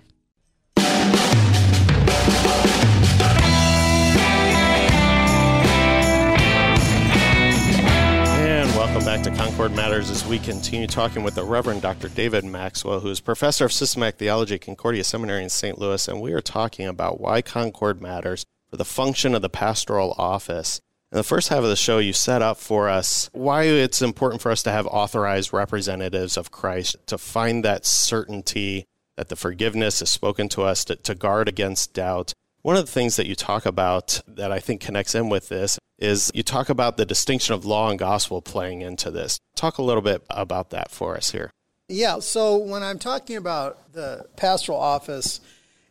[8.89, 12.09] welcome back to Concord Matters as we continue talking with the Reverend Dr.
[12.09, 15.79] David Maxwell, who is professor of systematic theology at Concordia Seminary in St.
[15.79, 20.15] Louis, and we are talking about why Concord matters for the function of the pastoral
[20.17, 20.81] office.
[21.13, 24.41] In the first half of the show, you set up for us why it's important
[24.41, 28.87] for us to have authorized representatives of Christ to find that certainty
[29.19, 32.33] that the forgiveness is spoken to us to, to guard against doubt.
[32.63, 35.79] One of the things that you talk about that I think connects in with this
[35.99, 39.39] is you talk about the distinction of law and gospel playing into this.
[39.57, 41.51] Talk a little bit about that for us here.
[41.89, 45.41] Yeah, so when I'm talking about the pastoral office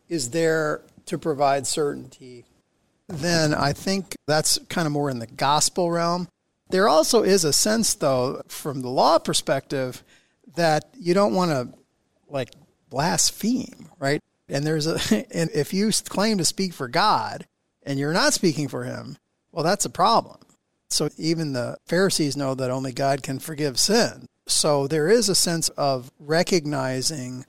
[0.08, 2.44] is there to provide certainty,
[3.08, 6.28] then I think that's kind of more in the gospel realm.
[6.70, 10.02] There also is a sense, though, from the law perspective,
[10.54, 11.78] that you don't want to
[12.28, 12.50] like
[12.90, 14.22] blaspheme, right?
[14.48, 14.98] And there's a
[15.34, 17.46] and if you claim to speak for God
[17.82, 19.16] and you're not speaking for him,
[19.52, 20.38] well that's a problem.
[20.90, 24.26] So even the Pharisees know that only God can forgive sin.
[24.46, 27.44] So there is a sense of recognizing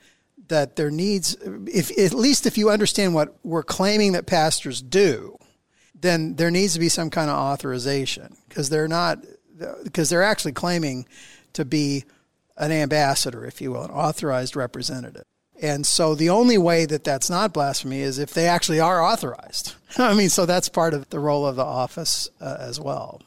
[0.49, 5.37] that there needs if at least if you understand what we're claiming that pastors do,
[5.95, 9.23] then there needs to be some kind of authorization because they're not
[9.83, 11.05] because they're actually claiming
[11.53, 12.03] to be
[12.57, 15.23] an ambassador, if you will, an authorized representative.
[15.61, 19.75] And so the only way that that's not blasphemy is if they actually are authorized.
[19.97, 23.21] I mean, so that's part of the role of the office uh, as well.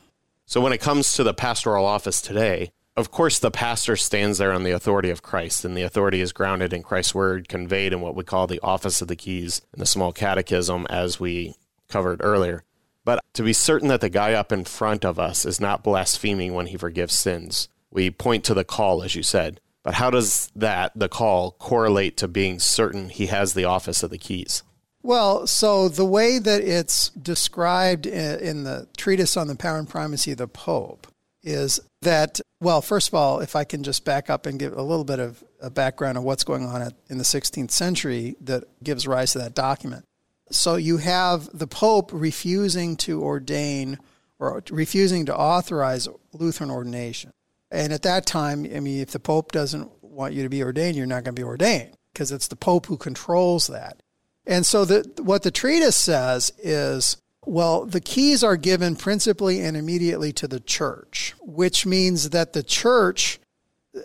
[0.46, 4.52] So when it comes to the pastoral office today, of course, the pastor stands there
[4.52, 8.02] on the authority of Christ, and the authority is grounded in Christ's word, conveyed in
[8.02, 11.54] what we call the office of the keys in the small catechism, as we
[11.88, 12.64] covered earlier.
[13.04, 16.52] But to be certain that the guy up in front of us is not blaspheming
[16.52, 19.60] when he forgives sins, we point to the call, as you said.
[19.82, 24.10] But how does that, the call, correlate to being certain he has the office of
[24.10, 24.62] the keys?
[25.02, 30.30] Well, so the way that it's described in the treatise on the power and primacy
[30.32, 31.08] of the Pope
[31.42, 34.82] is that, well, first of all, if I can just back up and give a
[34.82, 39.08] little bit of a background of what's going on in the 16th century that gives
[39.08, 40.04] rise to that document.
[40.52, 43.98] So you have the Pope refusing to ordain
[44.38, 47.32] or refusing to authorize Lutheran ordination.
[47.72, 50.94] And at that time, I mean, if the Pope doesn't want you to be ordained,
[50.94, 54.02] you're not going to be ordained because it's the Pope who controls that.
[54.46, 59.76] And so the, what the treatise says is well, the keys are given principally and
[59.76, 63.40] immediately to the church, which means that the church,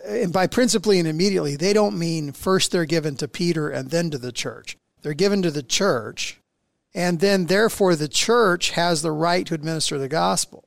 [0.04, 4.10] and by principally and immediately, they don't mean first they're given to Peter and then
[4.10, 4.76] to the church.
[5.02, 6.40] They're given to the church,
[6.94, 10.64] and then therefore the church has the right to administer the gospel.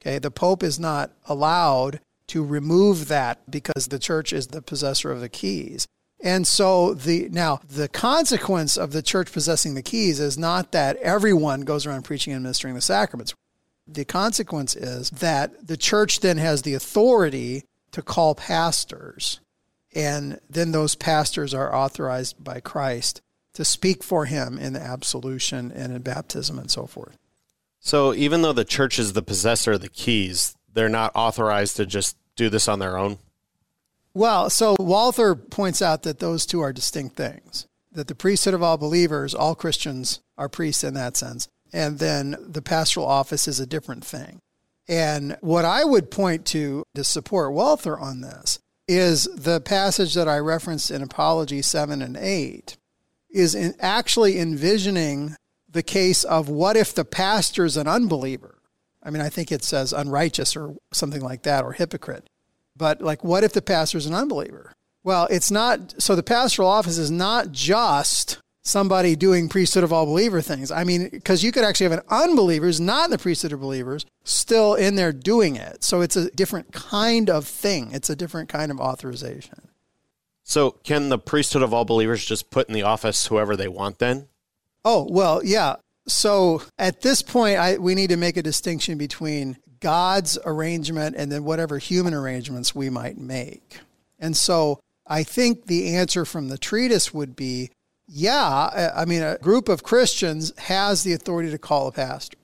[0.00, 1.98] Okay, the Pope is not allowed
[2.28, 5.86] to remove that because the church is the possessor of the keys.
[6.22, 10.96] And so the now the consequence of the church possessing the keys is not that
[10.96, 13.34] everyone goes around preaching and administering the sacraments.
[13.86, 19.40] The consequence is that the church then has the authority to call pastors.
[19.94, 23.20] And then those pastors are authorized by Christ
[23.52, 27.16] to speak for him in the absolution and in baptism and so forth.
[27.80, 31.86] So even though the church is the possessor of the keys, they're not authorized to
[31.86, 33.18] just do this on their own?
[34.12, 37.66] Well, so Walther points out that those two are distinct things.
[37.92, 41.48] That the priesthood of all believers, all Christians are priests in that sense.
[41.72, 44.40] And then the pastoral office is a different thing.
[44.86, 50.28] And what I would point to to support Walther on this is the passage that
[50.28, 52.76] I referenced in Apology 7 and 8
[53.30, 55.36] is actually envisioning
[55.68, 58.58] the case of what if the pastor is an unbeliever?
[59.04, 62.28] I mean, I think it says unrighteous or something like that or hypocrite.
[62.76, 64.72] But like, what if the pastor is an unbeliever?
[65.02, 66.02] Well, it's not.
[66.02, 70.70] So the pastoral office is not just somebody doing priesthood of all believer things.
[70.70, 73.60] I mean, because you could actually have an unbeliever who's not in the priesthood of
[73.60, 75.84] believers still in there doing it.
[75.84, 77.92] So it's a different kind of thing.
[77.92, 79.68] It's a different kind of authorization.
[80.42, 83.98] So can the priesthood of all believers just put in the office whoever they want
[83.98, 84.28] then?
[84.84, 85.76] Oh, well, yeah.
[86.06, 91.30] So at this point, I, we need to make a distinction between God's arrangement and
[91.30, 93.78] then whatever human arrangements we might make.
[94.18, 97.70] And so I think the answer from the treatise would be
[98.06, 102.36] yeah, I mean, a group of Christians has the authority to call a pastor.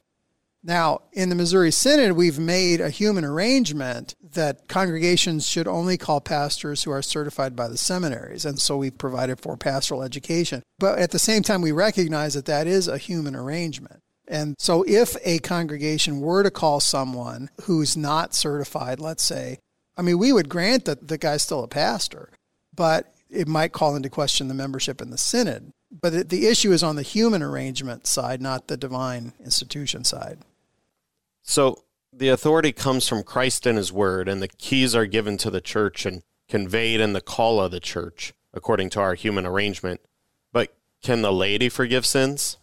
[0.63, 6.21] Now, in the Missouri Synod, we've made a human arrangement that congregations should only call
[6.21, 8.45] pastors who are certified by the seminaries.
[8.45, 10.63] And so we've provided for pastoral education.
[10.79, 14.03] But at the same time, we recognize that that is a human arrangement.
[14.29, 19.59] And so if a congregation were to call someone who's not certified, let's say,
[19.97, 22.31] I mean, we would grant that the guy's still a pastor,
[22.75, 25.73] but it might call into question the membership in the synod.
[25.91, 30.39] But the issue is on the human arrangement side, not the divine institution side.
[31.43, 35.51] So the authority comes from Christ and his word, and the keys are given to
[35.51, 40.01] the church and conveyed in the call of the church, according to our human arrangement.
[40.53, 42.57] But can the laity forgive sins?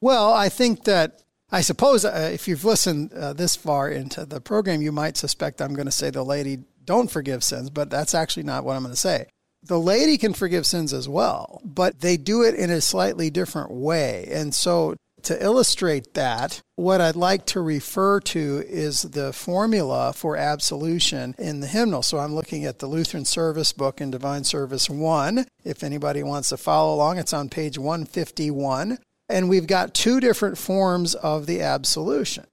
[0.00, 4.40] Well, I think that I suppose uh, if you've listened uh, this far into the
[4.40, 8.14] program, you might suspect I'm going to say the laity don't forgive sins, but that's
[8.14, 9.26] actually not what I'm going to say.
[9.62, 13.72] The laity can forgive sins as well, but they do it in a slightly different
[13.72, 14.28] way.
[14.30, 14.94] And so,
[15.26, 21.58] to illustrate that, what I'd like to refer to is the formula for absolution in
[21.60, 22.02] the hymnal.
[22.02, 25.46] So I'm looking at the Lutheran Service book in Divine Service 1.
[25.64, 28.98] If anybody wants to follow along, it's on page 151.
[29.28, 32.46] And we've got two different forms of the absolution.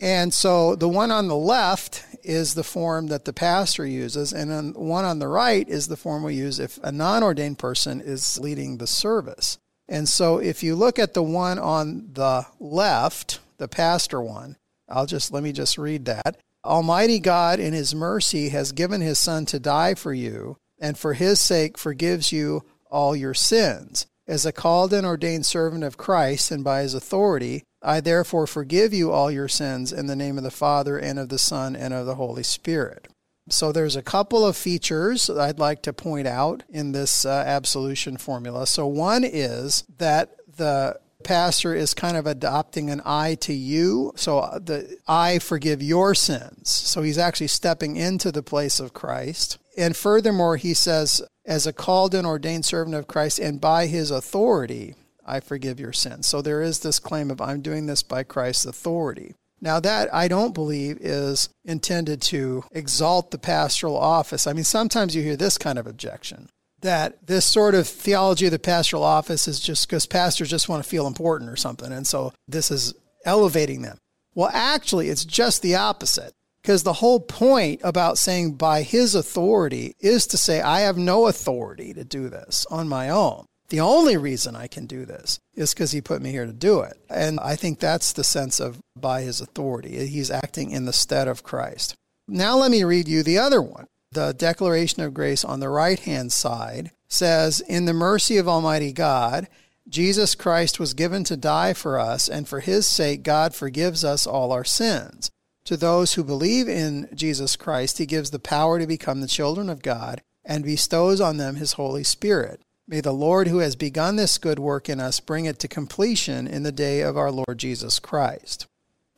[0.00, 4.50] And so the one on the left is the form that the pastor uses, and
[4.50, 8.00] the one on the right is the form we use if a non ordained person
[8.00, 9.58] is leading the service.
[9.88, 14.56] And so if you look at the one on the left, the pastor one,
[14.88, 16.38] I'll just let me just read that.
[16.64, 21.14] Almighty God, in his mercy, has given his Son to die for you, and for
[21.14, 24.06] his sake forgives you all your sins.
[24.26, 28.92] As a called and ordained servant of Christ and by his authority, I therefore forgive
[28.92, 31.94] you all your sins in the name of the Father and of the Son and
[31.94, 33.06] of the Holy Spirit.
[33.48, 38.16] So there's a couple of features I'd like to point out in this uh, absolution
[38.16, 38.66] formula.
[38.66, 44.12] So one is that the pastor is kind of adopting an I to you.
[44.16, 46.70] So uh, the I forgive your sins.
[46.70, 49.58] So he's actually stepping into the place of Christ.
[49.76, 54.10] And furthermore, he says, as a called and ordained servant of Christ and by his
[54.10, 54.94] authority,
[55.24, 56.26] I forgive your sins.
[56.26, 59.34] So there is this claim of I'm doing this by Christ's authority.
[59.60, 64.46] Now, that I don't believe is intended to exalt the pastoral office.
[64.46, 66.48] I mean, sometimes you hear this kind of objection
[66.82, 70.82] that this sort of theology of the pastoral office is just because pastors just want
[70.84, 71.90] to feel important or something.
[71.90, 72.94] And so this is
[73.24, 73.98] elevating them.
[74.34, 76.32] Well, actually, it's just the opposite.
[76.62, 81.28] Because the whole point about saying by his authority is to say, I have no
[81.28, 83.46] authority to do this on my own.
[83.68, 86.80] The only reason I can do this is because he put me here to do
[86.80, 86.98] it.
[87.10, 90.06] And I think that's the sense of by his authority.
[90.06, 91.94] He's acting in the stead of Christ.
[92.28, 93.86] Now let me read you the other one.
[94.12, 98.92] The Declaration of Grace on the right hand side says, In the mercy of Almighty
[98.92, 99.48] God,
[99.88, 104.26] Jesus Christ was given to die for us, and for his sake, God forgives us
[104.26, 105.30] all our sins.
[105.64, 109.68] To those who believe in Jesus Christ, he gives the power to become the children
[109.68, 112.60] of God and bestows on them his Holy Spirit.
[112.88, 116.46] May the Lord who has begun this good work in us bring it to completion
[116.46, 118.66] in the day of our Lord Jesus Christ.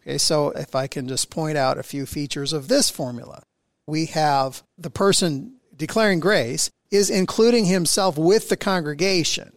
[0.03, 3.43] Okay, so if I can just point out a few features of this formula,
[3.87, 9.53] we have the person declaring grace is including himself with the congregation.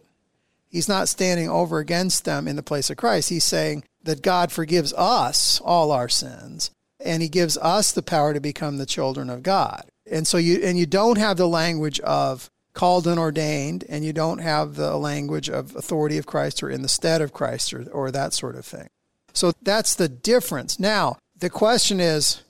[0.68, 3.30] He's not standing over against them in the place of Christ.
[3.30, 8.32] He's saying that God forgives us all our sins and he gives us the power
[8.34, 9.84] to become the children of God.
[10.10, 14.12] And so you and you don't have the language of called and ordained and you
[14.12, 17.84] don't have the language of authority of Christ or in the stead of Christ or,
[17.90, 18.88] or that sort of thing.
[19.32, 20.78] So that's the difference.
[20.78, 22.42] Now, the question is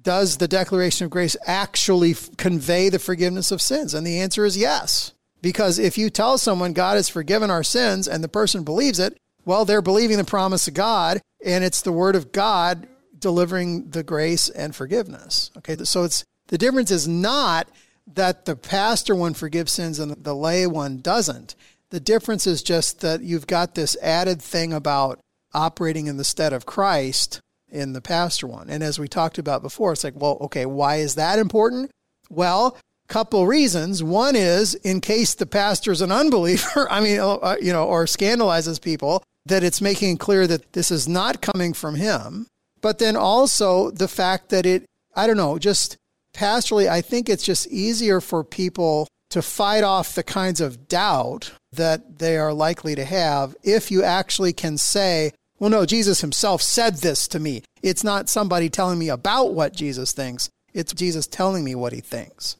[0.00, 3.92] does the declaration of grace actually f- convey the forgiveness of sins?
[3.92, 5.12] And the answer is yes.
[5.42, 9.18] Because if you tell someone God has forgiven our sins and the person believes it,
[9.44, 12.86] well, they're believing the promise of God and it's the word of God
[13.18, 15.50] delivering the grace and forgiveness.
[15.58, 15.76] Okay.
[15.84, 17.68] So it's the difference is not
[18.06, 21.54] that the pastor one forgives sins and the lay one doesn't.
[21.90, 25.20] The difference is just that you've got this added thing about
[25.54, 28.68] operating in the stead of Christ in the pastor one.
[28.68, 31.90] And as we talked about before, it's like, well, okay, why is that important?
[32.28, 32.76] Well,
[33.06, 34.02] couple reasons.
[34.02, 38.80] One is in case the pastor's an unbeliever, I mean, uh, you know, or scandalizes
[38.80, 42.46] people, that it's making clear that this is not coming from him.
[42.80, 44.84] But then also the fact that it,
[45.14, 45.96] I don't know, just
[46.36, 51.52] pastorally, I think it's just easier for people to fight off the kinds of doubt
[51.72, 56.62] that they are likely to have if you actually can say, well, no, Jesus himself
[56.62, 57.62] said this to me.
[57.82, 62.00] It's not somebody telling me about what Jesus thinks, it's Jesus telling me what he
[62.00, 62.56] thinks.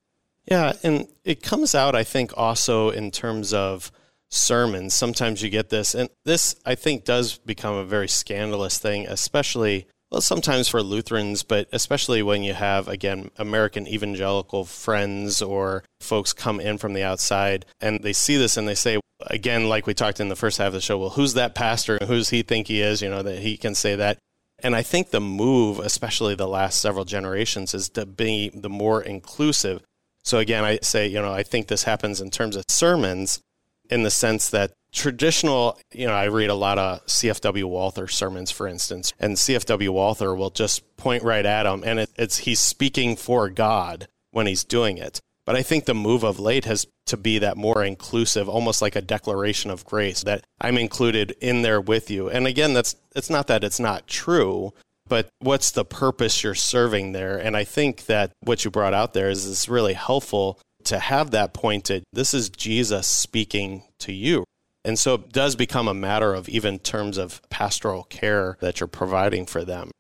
[0.50, 3.90] Yeah, and it comes out, I think, also in terms of
[4.28, 4.94] sermons.
[4.94, 9.86] Sometimes you get this, and this, I think, does become a very scandalous thing, especially
[10.10, 16.32] well, sometimes for Lutherans, but especially when you have, again, American evangelical friends or folks
[16.32, 19.94] come in from the outside and they see this and they say, again, like we
[19.94, 21.98] talked in the first half of the show, well, who's that pastor?
[22.06, 23.02] Who's he think he is?
[23.02, 24.18] You know, that he can say that.
[24.60, 29.02] And I think the move, especially the last several generations, is to be the more
[29.02, 29.82] inclusive.
[30.24, 33.40] So again, I say, you know, I think this happens in terms of sermons
[33.90, 38.50] in the sense that traditional, you know, I read a lot of CFW Walther sermons,
[38.50, 42.60] for instance, and CFW Walther will just point right at him, and it, it's he's
[42.60, 45.20] speaking for God when he's doing it.
[45.44, 48.96] But I think the move of late has to be that more inclusive, almost like
[48.96, 52.28] a declaration of grace that I'm included in there with you.
[52.28, 54.72] And again, that's it's not that it's not true,
[55.06, 57.36] but what's the purpose you're serving there?
[57.36, 61.30] And I think that what you brought out there is is really helpful to have
[61.32, 62.02] that pointed.
[62.12, 64.44] This is Jesus speaking to you.
[64.86, 68.86] And so it does become a matter of even terms of pastoral care that you're
[68.86, 69.90] providing for them.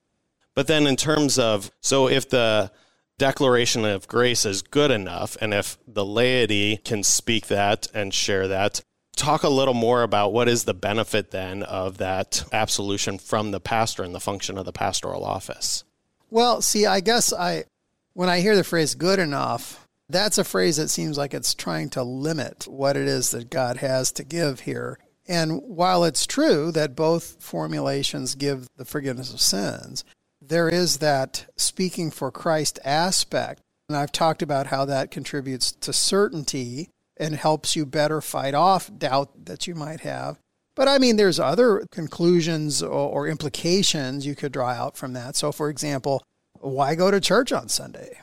[0.54, 2.70] But then in terms of, so if the
[3.18, 8.46] declaration of grace is good enough, and if the laity can speak that and share
[8.46, 8.80] that,
[9.16, 13.60] talk a little more about what is the benefit then of that absolution from the
[13.60, 15.82] pastor and the function of the pastoral office.
[16.30, 17.64] Well, see, I guess I,
[18.12, 21.90] when I hear the phrase good enough, that's a phrase that seems like it's trying
[21.90, 24.98] to limit what it is that God has to give here.
[25.28, 30.04] And while it's true that both formulations give the forgiveness of sins,
[30.40, 33.60] there is that speaking for Christ aspect.
[33.88, 38.90] And I've talked about how that contributes to certainty and helps you better fight off
[38.96, 40.38] doubt that you might have.
[40.76, 45.34] But I mean, there's other conclusions or, implications you could draw out from that.
[45.34, 46.22] So, for example,
[46.60, 48.18] why go to church on Sunday?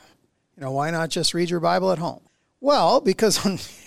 [0.56, 2.20] You know, why not just read your Bible at home?
[2.60, 3.44] Well, because,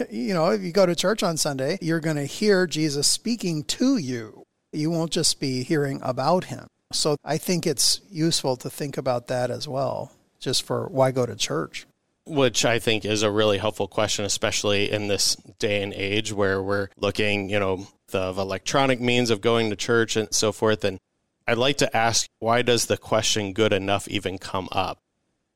[0.11, 3.63] you know, if you go to church on Sunday, you're going to hear Jesus speaking
[3.63, 4.43] to you.
[4.71, 6.67] You won't just be hearing about him.
[6.91, 11.25] So I think it's useful to think about that as well, just for why go
[11.25, 11.87] to church.
[12.25, 16.61] Which I think is a really helpful question, especially in this day and age where
[16.61, 20.83] we're looking, you know, of electronic means of going to church and so forth.
[20.83, 20.99] And
[21.47, 24.99] I'd like to ask, why does the question good enough even come up?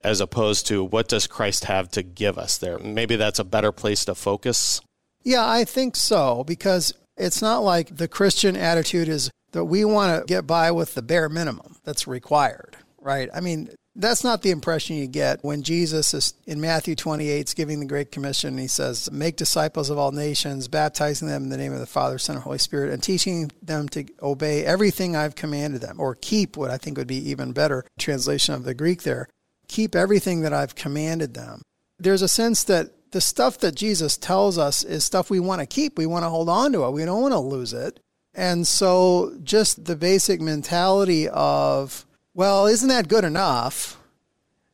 [0.04, 2.80] As opposed to what does Christ have to give us there?
[2.80, 4.82] Maybe that's a better place to focus.
[5.24, 10.20] Yeah, I think so, because it's not like the Christian attitude is that we want
[10.20, 13.30] to get by with the bare minimum that's required, right?
[13.34, 17.54] I mean, that's not the impression you get when Jesus is in Matthew 28 is
[17.54, 18.58] giving the Great Commission.
[18.58, 22.18] He says, Make disciples of all nations, baptizing them in the name of the Father,
[22.18, 26.56] Son, and Holy Spirit, and teaching them to obey everything I've commanded them, or keep
[26.56, 29.28] what I think would be even better translation of the Greek there
[29.72, 31.62] keep everything that I've commanded them.
[31.98, 35.66] There's a sense that the stuff that Jesus tells us is stuff we want to
[35.66, 35.98] keep.
[35.98, 36.92] We want to hold on to it.
[36.92, 38.00] We don't want to lose it.
[38.34, 43.98] And so, just the basic mentality of, well, isn't that good enough?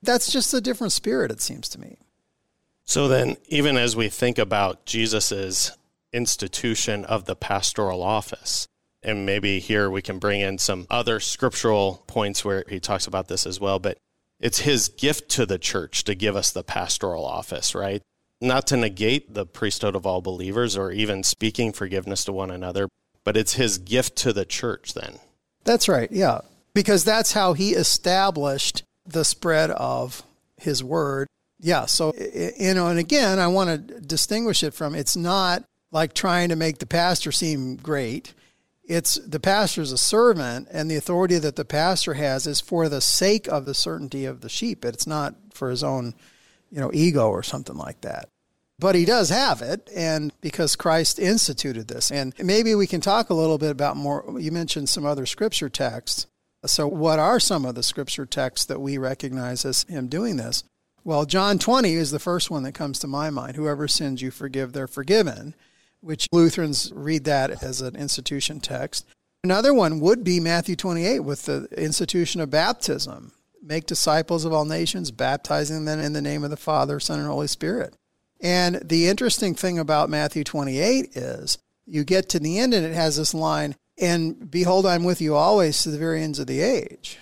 [0.03, 1.97] That's just a different spirit, it seems to me.
[2.83, 5.75] So, then, even as we think about Jesus's
[6.13, 8.67] institution of the pastoral office,
[9.01, 13.27] and maybe here we can bring in some other scriptural points where he talks about
[13.27, 13.97] this as well, but
[14.39, 18.01] it's his gift to the church to give us the pastoral office, right?
[18.39, 22.88] Not to negate the priesthood of all believers or even speaking forgiveness to one another,
[23.23, 25.19] but it's his gift to the church then.
[25.63, 26.41] That's right, yeah.
[26.73, 30.23] Because that's how he established the spread of
[30.57, 31.27] his word.
[31.59, 36.13] Yeah, so, you know, and again, I want to distinguish it from it's not like
[36.13, 38.33] trying to make the pastor seem great
[38.88, 43.01] It's the pastor's a servant, and the authority that the pastor has is for the
[43.01, 44.85] sake of the certainty of the sheep.
[44.85, 46.13] It's not for his own,
[46.71, 48.29] you know, ego or something like that.
[48.79, 52.11] But he does have it, and because Christ instituted this.
[52.11, 54.23] And maybe we can talk a little bit about more.
[54.39, 56.27] You mentioned some other scripture texts.
[56.65, 60.63] So, what are some of the scripture texts that we recognize as him doing this?
[61.03, 63.55] Well, John 20 is the first one that comes to my mind.
[63.55, 65.55] Whoever sins you forgive, they're forgiven,
[66.01, 69.05] which Lutherans read that as an institution text.
[69.43, 73.31] Another one would be Matthew 28 with the institution of baptism.
[73.61, 77.27] Make disciples of all nations, baptizing them in the name of the Father, Son, and
[77.27, 77.95] Holy Spirit.
[78.39, 82.93] And the interesting thing about Matthew 28 is you get to the end and it
[82.93, 86.61] has this line, and behold, I'm with you always to the very ends of the
[86.61, 87.17] age.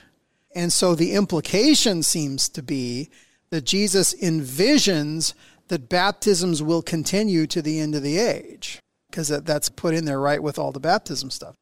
[0.53, 3.09] And so the implication seems to be
[3.49, 5.33] that Jesus envisions
[5.67, 10.19] that baptisms will continue to the end of the age, because that's put in there
[10.19, 11.55] right with all the baptism stuff.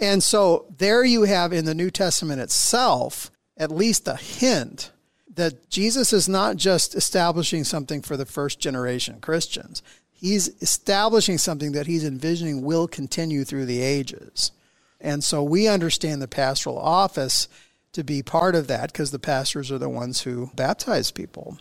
[0.00, 4.92] And so there you have in the New Testament itself at least a hint
[5.34, 9.82] that Jesus is not just establishing something for the first generation Christians.
[10.10, 14.52] He's establishing something that he's envisioning will continue through the ages.
[15.00, 17.48] And so we understand the pastoral office
[17.92, 21.58] to be part of that because the pastors are the ones who baptize people.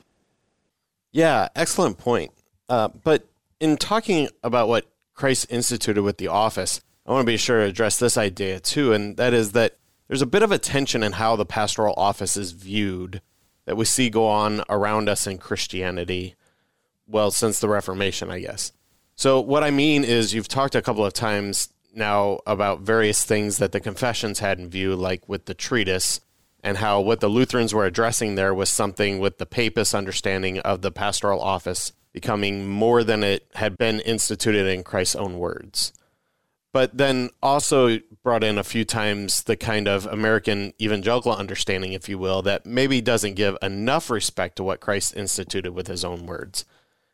[1.12, 2.32] Yeah, excellent point.
[2.68, 3.28] Uh, but
[3.60, 7.66] in talking about what Christ instituted with the office, I want to be sure to
[7.66, 9.76] address this idea too, and that is that
[10.08, 13.22] there's a bit of a tension in how the pastoral office is viewed
[13.66, 16.36] that we see go on around us in Christianity,
[17.08, 18.72] well, since the Reformation, I guess.
[19.16, 23.58] So, what I mean is, you've talked a couple of times now about various things
[23.58, 26.22] that the confessions had in view, like with the treatise,
[26.64, 30.82] and how what the Lutherans were addressing there was something with the papist understanding of
[30.82, 35.94] the pastoral office becoming more than it had been instituted in Christ's own words.
[36.72, 42.08] But then also brought in a few times the kind of American evangelical understanding, if
[42.08, 46.26] you will, that maybe doesn't give enough respect to what Christ instituted with his own
[46.26, 46.66] words.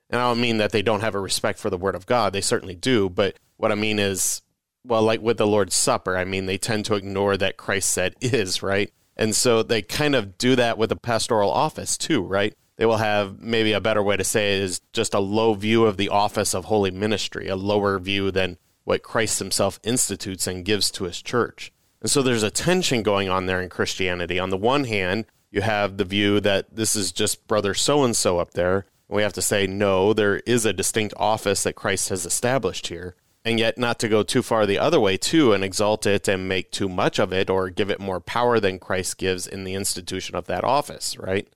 [0.10, 2.34] And I don't mean that they don't have a respect for the word of God,
[2.34, 3.10] they certainly do.
[3.10, 4.42] But what I mean is
[4.86, 8.16] well, like with the Lord's Supper, I mean, they tend to ignore that Christ said
[8.22, 8.92] is, right?
[9.18, 12.54] And so they kind of do that with the pastoral office too, right?
[12.78, 15.98] They will have maybe a better way to say is just a low view of
[15.98, 20.92] the office of holy ministry, a lower view than what Christ himself institutes and gives
[20.92, 21.72] to his church.
[22.02, 24.38] And so there's a tension going on there in Christianity.
[24.38, 28.16] On the one hand, you have the view that this is just brother so and
[28.16, 28.86] so up there.
[29.08, 32.88] And we have to say, no, there is a distinct office that Christ has established
[32.88, 36.28] here and yet not to go too far the other way too and exalt it
[36.28, 39.64] and make too much of it or give it more power than Christ gives in
[39.64, 41.48] the institution of that office, right?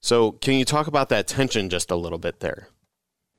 [0.00, 2.68] So, can you talk about that tension just a little bit there?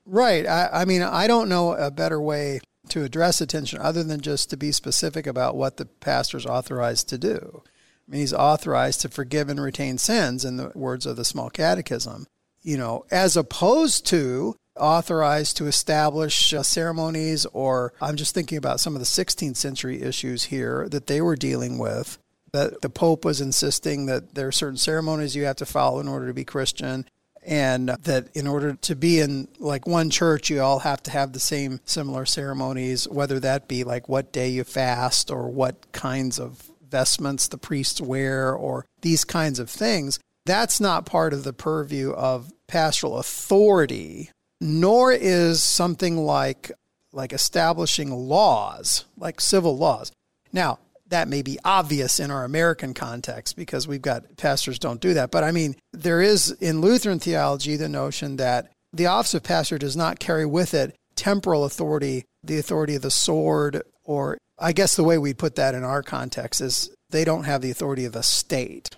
[0.06, 0.46] Right.
[0.46, 4.20] I, I mean, I don't know a better way to address the tension other than
[4.20, 7.62] just to be specific about what the pastor's authorized to do.
[7.66, 11.50] I mean, he's authorized to forgive and retain sins in the words of the small
[11.50, 12.26] catechism,
[12.62, 18.80] you know, as opposed to authorized to establish uh, ceremonies, or I'm just thinking about
[18.80, 22.18] some of the 16th century issues here that they were dealing with.
[22.52, 26.08] That the Pope was insisting that there are certain ceremonies you have to follow in
[26.08, 27.06] order to be Christian,
[27.44, 31.32] and that in order to be in like one church, you all have to have
[31.32, 36.38] the same similar ceremonies, whether that be like what day you fast or what kinds
[36.38, 40.20] of vestments the priests wear or these kinds of things.
[40.44, 44.30] That's not part of the purview of pastoral authority
[44.62, 46.70] nor is something like
[47.12, 50.10] like establishing laws, like civil laws.
[50.50, 55.12] Now, that may be obvious in our American context because we've got pastors don't do
[55.12, 55.30] that.
[55.30, 59.76] But I mean, there is in Lutheran theology the notion that the office of pastor
[59.76, 64.96] does not carry with it temporal authority, the authority of the sword, or I guess
[64.96, 68.12] the way we put that in our context is they don't have the authority of
[68.12, 68.88] the state,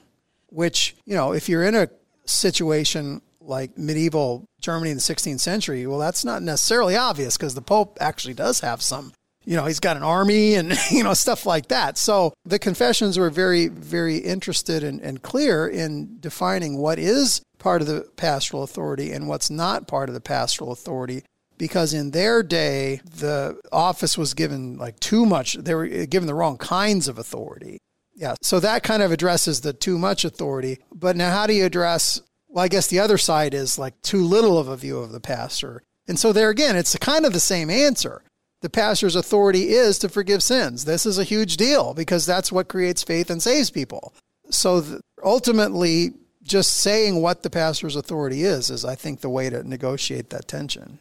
[0.50, 1.88] which, you know, if you're in a
[2.26, 7.62] situation like medieval Germany in the 16th century, well, that's not necessarily obvious because the
[7.62, 9.12] Pope actually does have some.
[9.44, 11.98] You know, he's got an army and, you know, stuff like that.
[11.98, 17.80] So the confessions were very, very interested and, and clear in defining what is part
[17.80, 21.22] of the pastoral authority and what's not part of the pastoral authority
[21.56, 26.34] because in their day the office was given like too much they were given the
[26.34, 27.78] wrong kinds of authority
[28.14, 31.64] yeah so that kind of addresses the too much authority but now how do you
[31.64, 32.20] address
[32.54, 35.18] well, I guess the other side is like too little of a view of the
[35.18, 35.82] pastor.
[36.06, 38.22] And so there again, it's kind of the same answer.
[38.62, 40.84] The pastor's authority is to forgive sins.
[40.84, 44.14] This is a huge deal because that's what creates faith and saves people.
[44.50, 46.12] So ultimately,
[46.44, 50.46] just saying what the pastor's authority is is, I think, the way to negotiate that
[50.46, 51.00] tension.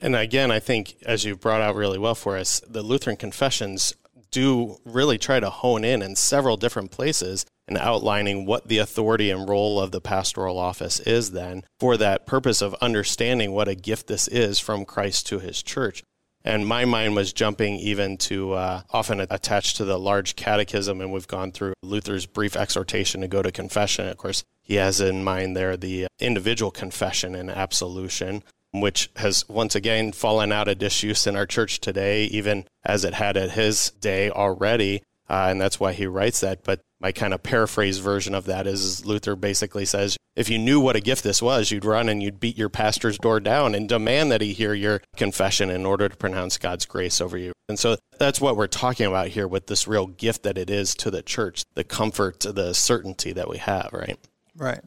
[0.00, 3.94] And again, I think, as you brought out really well for us, the Lutheran confessions
[4.32, 9.30] do really try to hone in in several different places and outlining what the authority
[9.30, 13.74] and role of the pastoral office is then for that purpose of understanding what a
[13.74, 16.02] gift this is from Christ to his church.
[16.44, 21.12] And my mind was jumping even to uh, often attached to the large catechism, and
[21.12, 24.08] we've gone through Luther's brief exhortation to go to confession.
[24.08, 28.42] Of course, he has in mind there the individual confession and absolution,
[28.72, 33.14] which has once again fallen out of disuse in our church today, even as it
[33.14, 35.02] had at his day already.
[35.28, 36.64] Uh, and that's why he writes that.
[36.64, 40.80] But my kind of paraphrase version of that is Luther basically says, if you knew
[40.80, 43.88] what a gift this was, you'd run and you'd beat your pastor's door down and
[43.88, 47.52] demand that he hear your confession in order to pronounce God's grace over you.
[47.68, 50.94] And so that's what we're talking about here with this real gift that it is
[50.96, 54.18] to the church, the comfort, the certainty that we have, right?
[54.56, 54.80] Right.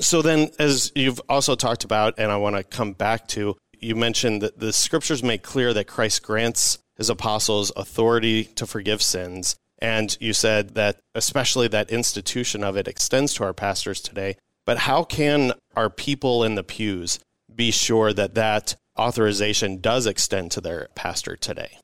[0.00, 3.96] So then, as you've also talked about, and I want to come back to, you
[3.96, 9.56] mentioned that the scriptures make clear that Christ grants his apostles authority to forgive sins
[9.78, 14.36] and you said that especially that institution of it extends to our pastors today.
[14.66, 17.20] But how can our people in the pews
[17.54, 21.78] be sure that that authorization does extend to their pastor today?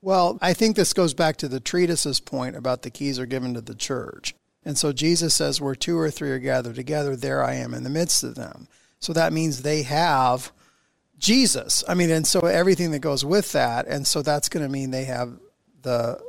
[0.00, 3.54] Well, I think this goes back to the treatise's point about the keys are given
[3.54, 4.34] to the church.
[4.64, 7.84] And so Jesus says, where two or three are gathered together, there I am in
[7.84, 8.68] the midst of them.
[8.98, 10.52] So that means they have
[11.18, 11.84] Jesus.
[11.88, 13.86] I mean, and so everything that goes with that.
[13.86, 15.38] And so that's going to mean they have
[15.82, 16.20] the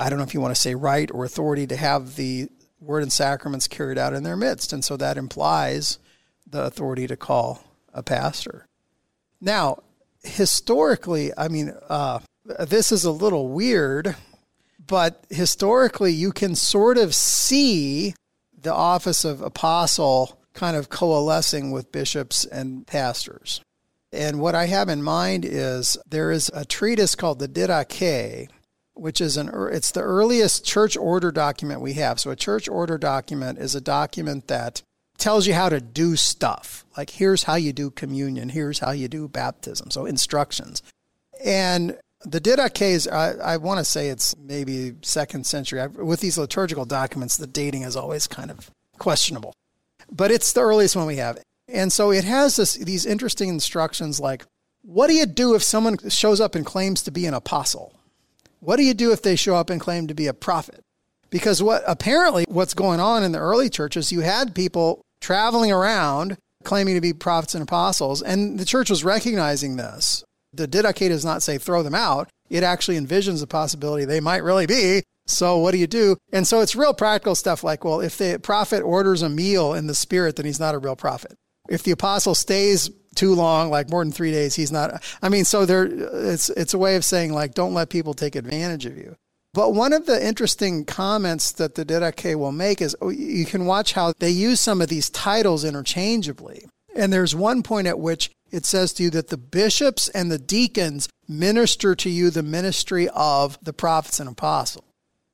[0.00, 2.48] I don't know if you want to say right or authority to have the
[2.80, 4.72] word and sacraments carried out in their midst.
[4.72, 5.98] And so that implies
[6.48, 7.62] the authority to call
[7.92, 8.66] a pastor.
[9.42, 9.82] Now,
[10.22, 14.16] historically, I mean, uh, this is a little weird,
[14.90, 18.12] but historically, you can sort of see
[18.60, 23.60] the office of apostle kind of coalescing with bishops and pastors.
[24.12, 28.48] And what I have in mind is there is a treatise called the Didache,
[28.94, 32.18] which is an it's the earliest church order document we have.
[32.18, 34.82] So a church order document is a document that
[35.18, 36.84] tells you how to do stuff.
[36.96, 39.92] Like here's how you do communion, here's how you do baptism.
[39.92, 40.82] So instructions.
[41.44, 45.80] And the Didaches, I, I want to say it's maybe second century.
[45.80, 49.54] I, with these liturgical documents, the dating is always kind of questionable,
[50.10, 51.38] but it's the earliest one we have.
[51.68, 54.44] And so it has this, these interesting instructions like,
[54.82, 57.94] what do you do if someone shows up and claims to be an apostle?
[58.60, 60.80] What do you do if they show up and claim to be a prophet?
[61.30, 66.36] Because what apparently what's going on in the early churches, you had people traveling around
[66.64, 70.24] claiming to be prophets and apostles, and the church was recognizing this.
[70.52, 72.28] The Didache does not say throw them out.
[72.48, 75.02] It actually envisions the possibility they might really be.
[75.26, 76.16] So what do you do?
[76.32, 79.86] And so it's real practical stuff like, well, if the prophet orders a meal in
[79.86, 81.34] the spirit, then he's not a real prophet.
[81.68, 85.04] If the apostle stays too long, like more than three days, he's not.
[85.22, 88.34] I mean, so there, it's it's a way of saying like, don't let people take
[88.34, 89.16] advantage of you.
[89.52, 93.66] But one of the interesting comments that the Didache will make is oh, you can
[93.66, 96.66] watch how they use some of these titles interchangeably.
[96.94, 100.38] And there's one point at which it says to you that the bishops and the
[100.38, 104.84] deacons minister to you the ministry of the prophets and apostles.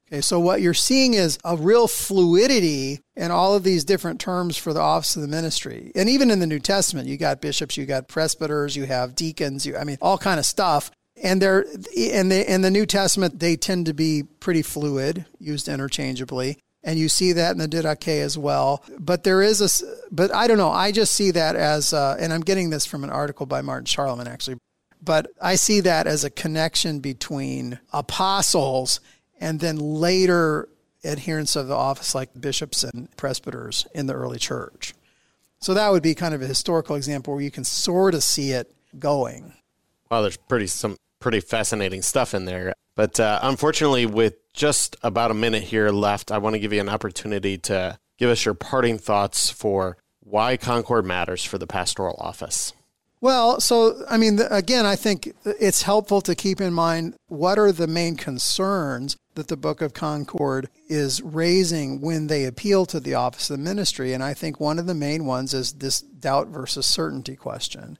[0.09, 4.57] Okay, so what you're seeing is a real fluidity in all of these different terms
[4.57, 5.91] for the office of the ministry.
[5.97, 9.67] And even in the New Testament, you got bishops, you got presbyters, you have deacons,
[9.67, 10.93] you I mean all kind of stuff.
[11.21, 11.65] And they're
[11.97, 16.59] in the in the New Testament, they tend to be pretty fluid, used interchangeably.
[16.87, 18.83] And you see that in the Didache as well.
[18.99, 20.71] But there is a, but I don't know.
[20.71, 23.87] I just see that as, uh, and I'm getting this from an article by Martin
[23.87, 24.57] Scharlemann actually.
[25.03, 29.01] But I see that as a connection between apostles
[29.41, 30.69] and then later
[31.05, 34.95] adherents of the office like bishops and presbyters in the early church.
[35.61, 38.53] So that would be kind of a historical example where you can sort of see
[38.53, 39.55] it going.
[40.11, 42.75] Wow, there's pretty some pretty fascinating stuff in there.
[42.95, 46.81] But uh, unfortunately, with just about a minute here left, I want to give you
[46.81, 52.17] an opportunity to give us your parting thoughts for why Concord matters for the pastoral
[52.19, 52.73] office.
[53.21, 57.73] Well, so I mean, again, I think it's helpful to keep in mind what are
[57.73, 63.15] the main concerns that the Book of Concord is raising when they appeal to the
[63.15, 64.13] office of the ministry.
[64.13, 67.99] And I think one of the main ones is this doubt versus certainty question.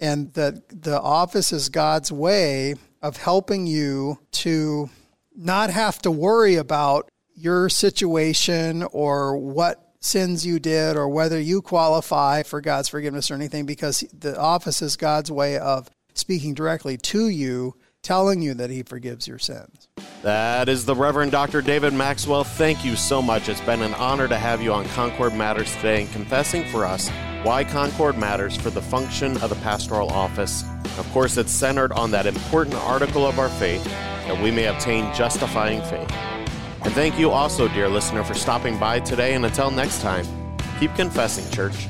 [0.00, 4.90] And that the office is God's way of helping you to
[5.34, 11.62] not have to worry about your situation or what sins you did or whether you
[11.62, 16.96] qualify for God's forgiveness or anything because the office is God's way of speaking directly
[16.98, 17.74] to you
[18.04, 19.88] telling you that he forgives your sins.
[20.22, 21.60] That is the Reverend Dr.
[21.60, 22.44] David Maxwell.
[22.44, 23.48] Thank you so much.
[23.48, 27.10] It's been an honor to have you on Concord Matters today and confessing for us
[27.42, 30.64] why Concord matters for the function of the pastoral office.
[30.98, 35.12] Of course, it's centered on that important article of our faith, that we may obtain
[35.14, 36.10] justifying faith.
[36.84, 39.34] And thank you also, dear listener, for stopping by today.
[39.34, 40.26] And until next time,
[40.78, 41.88] keep confessing, church.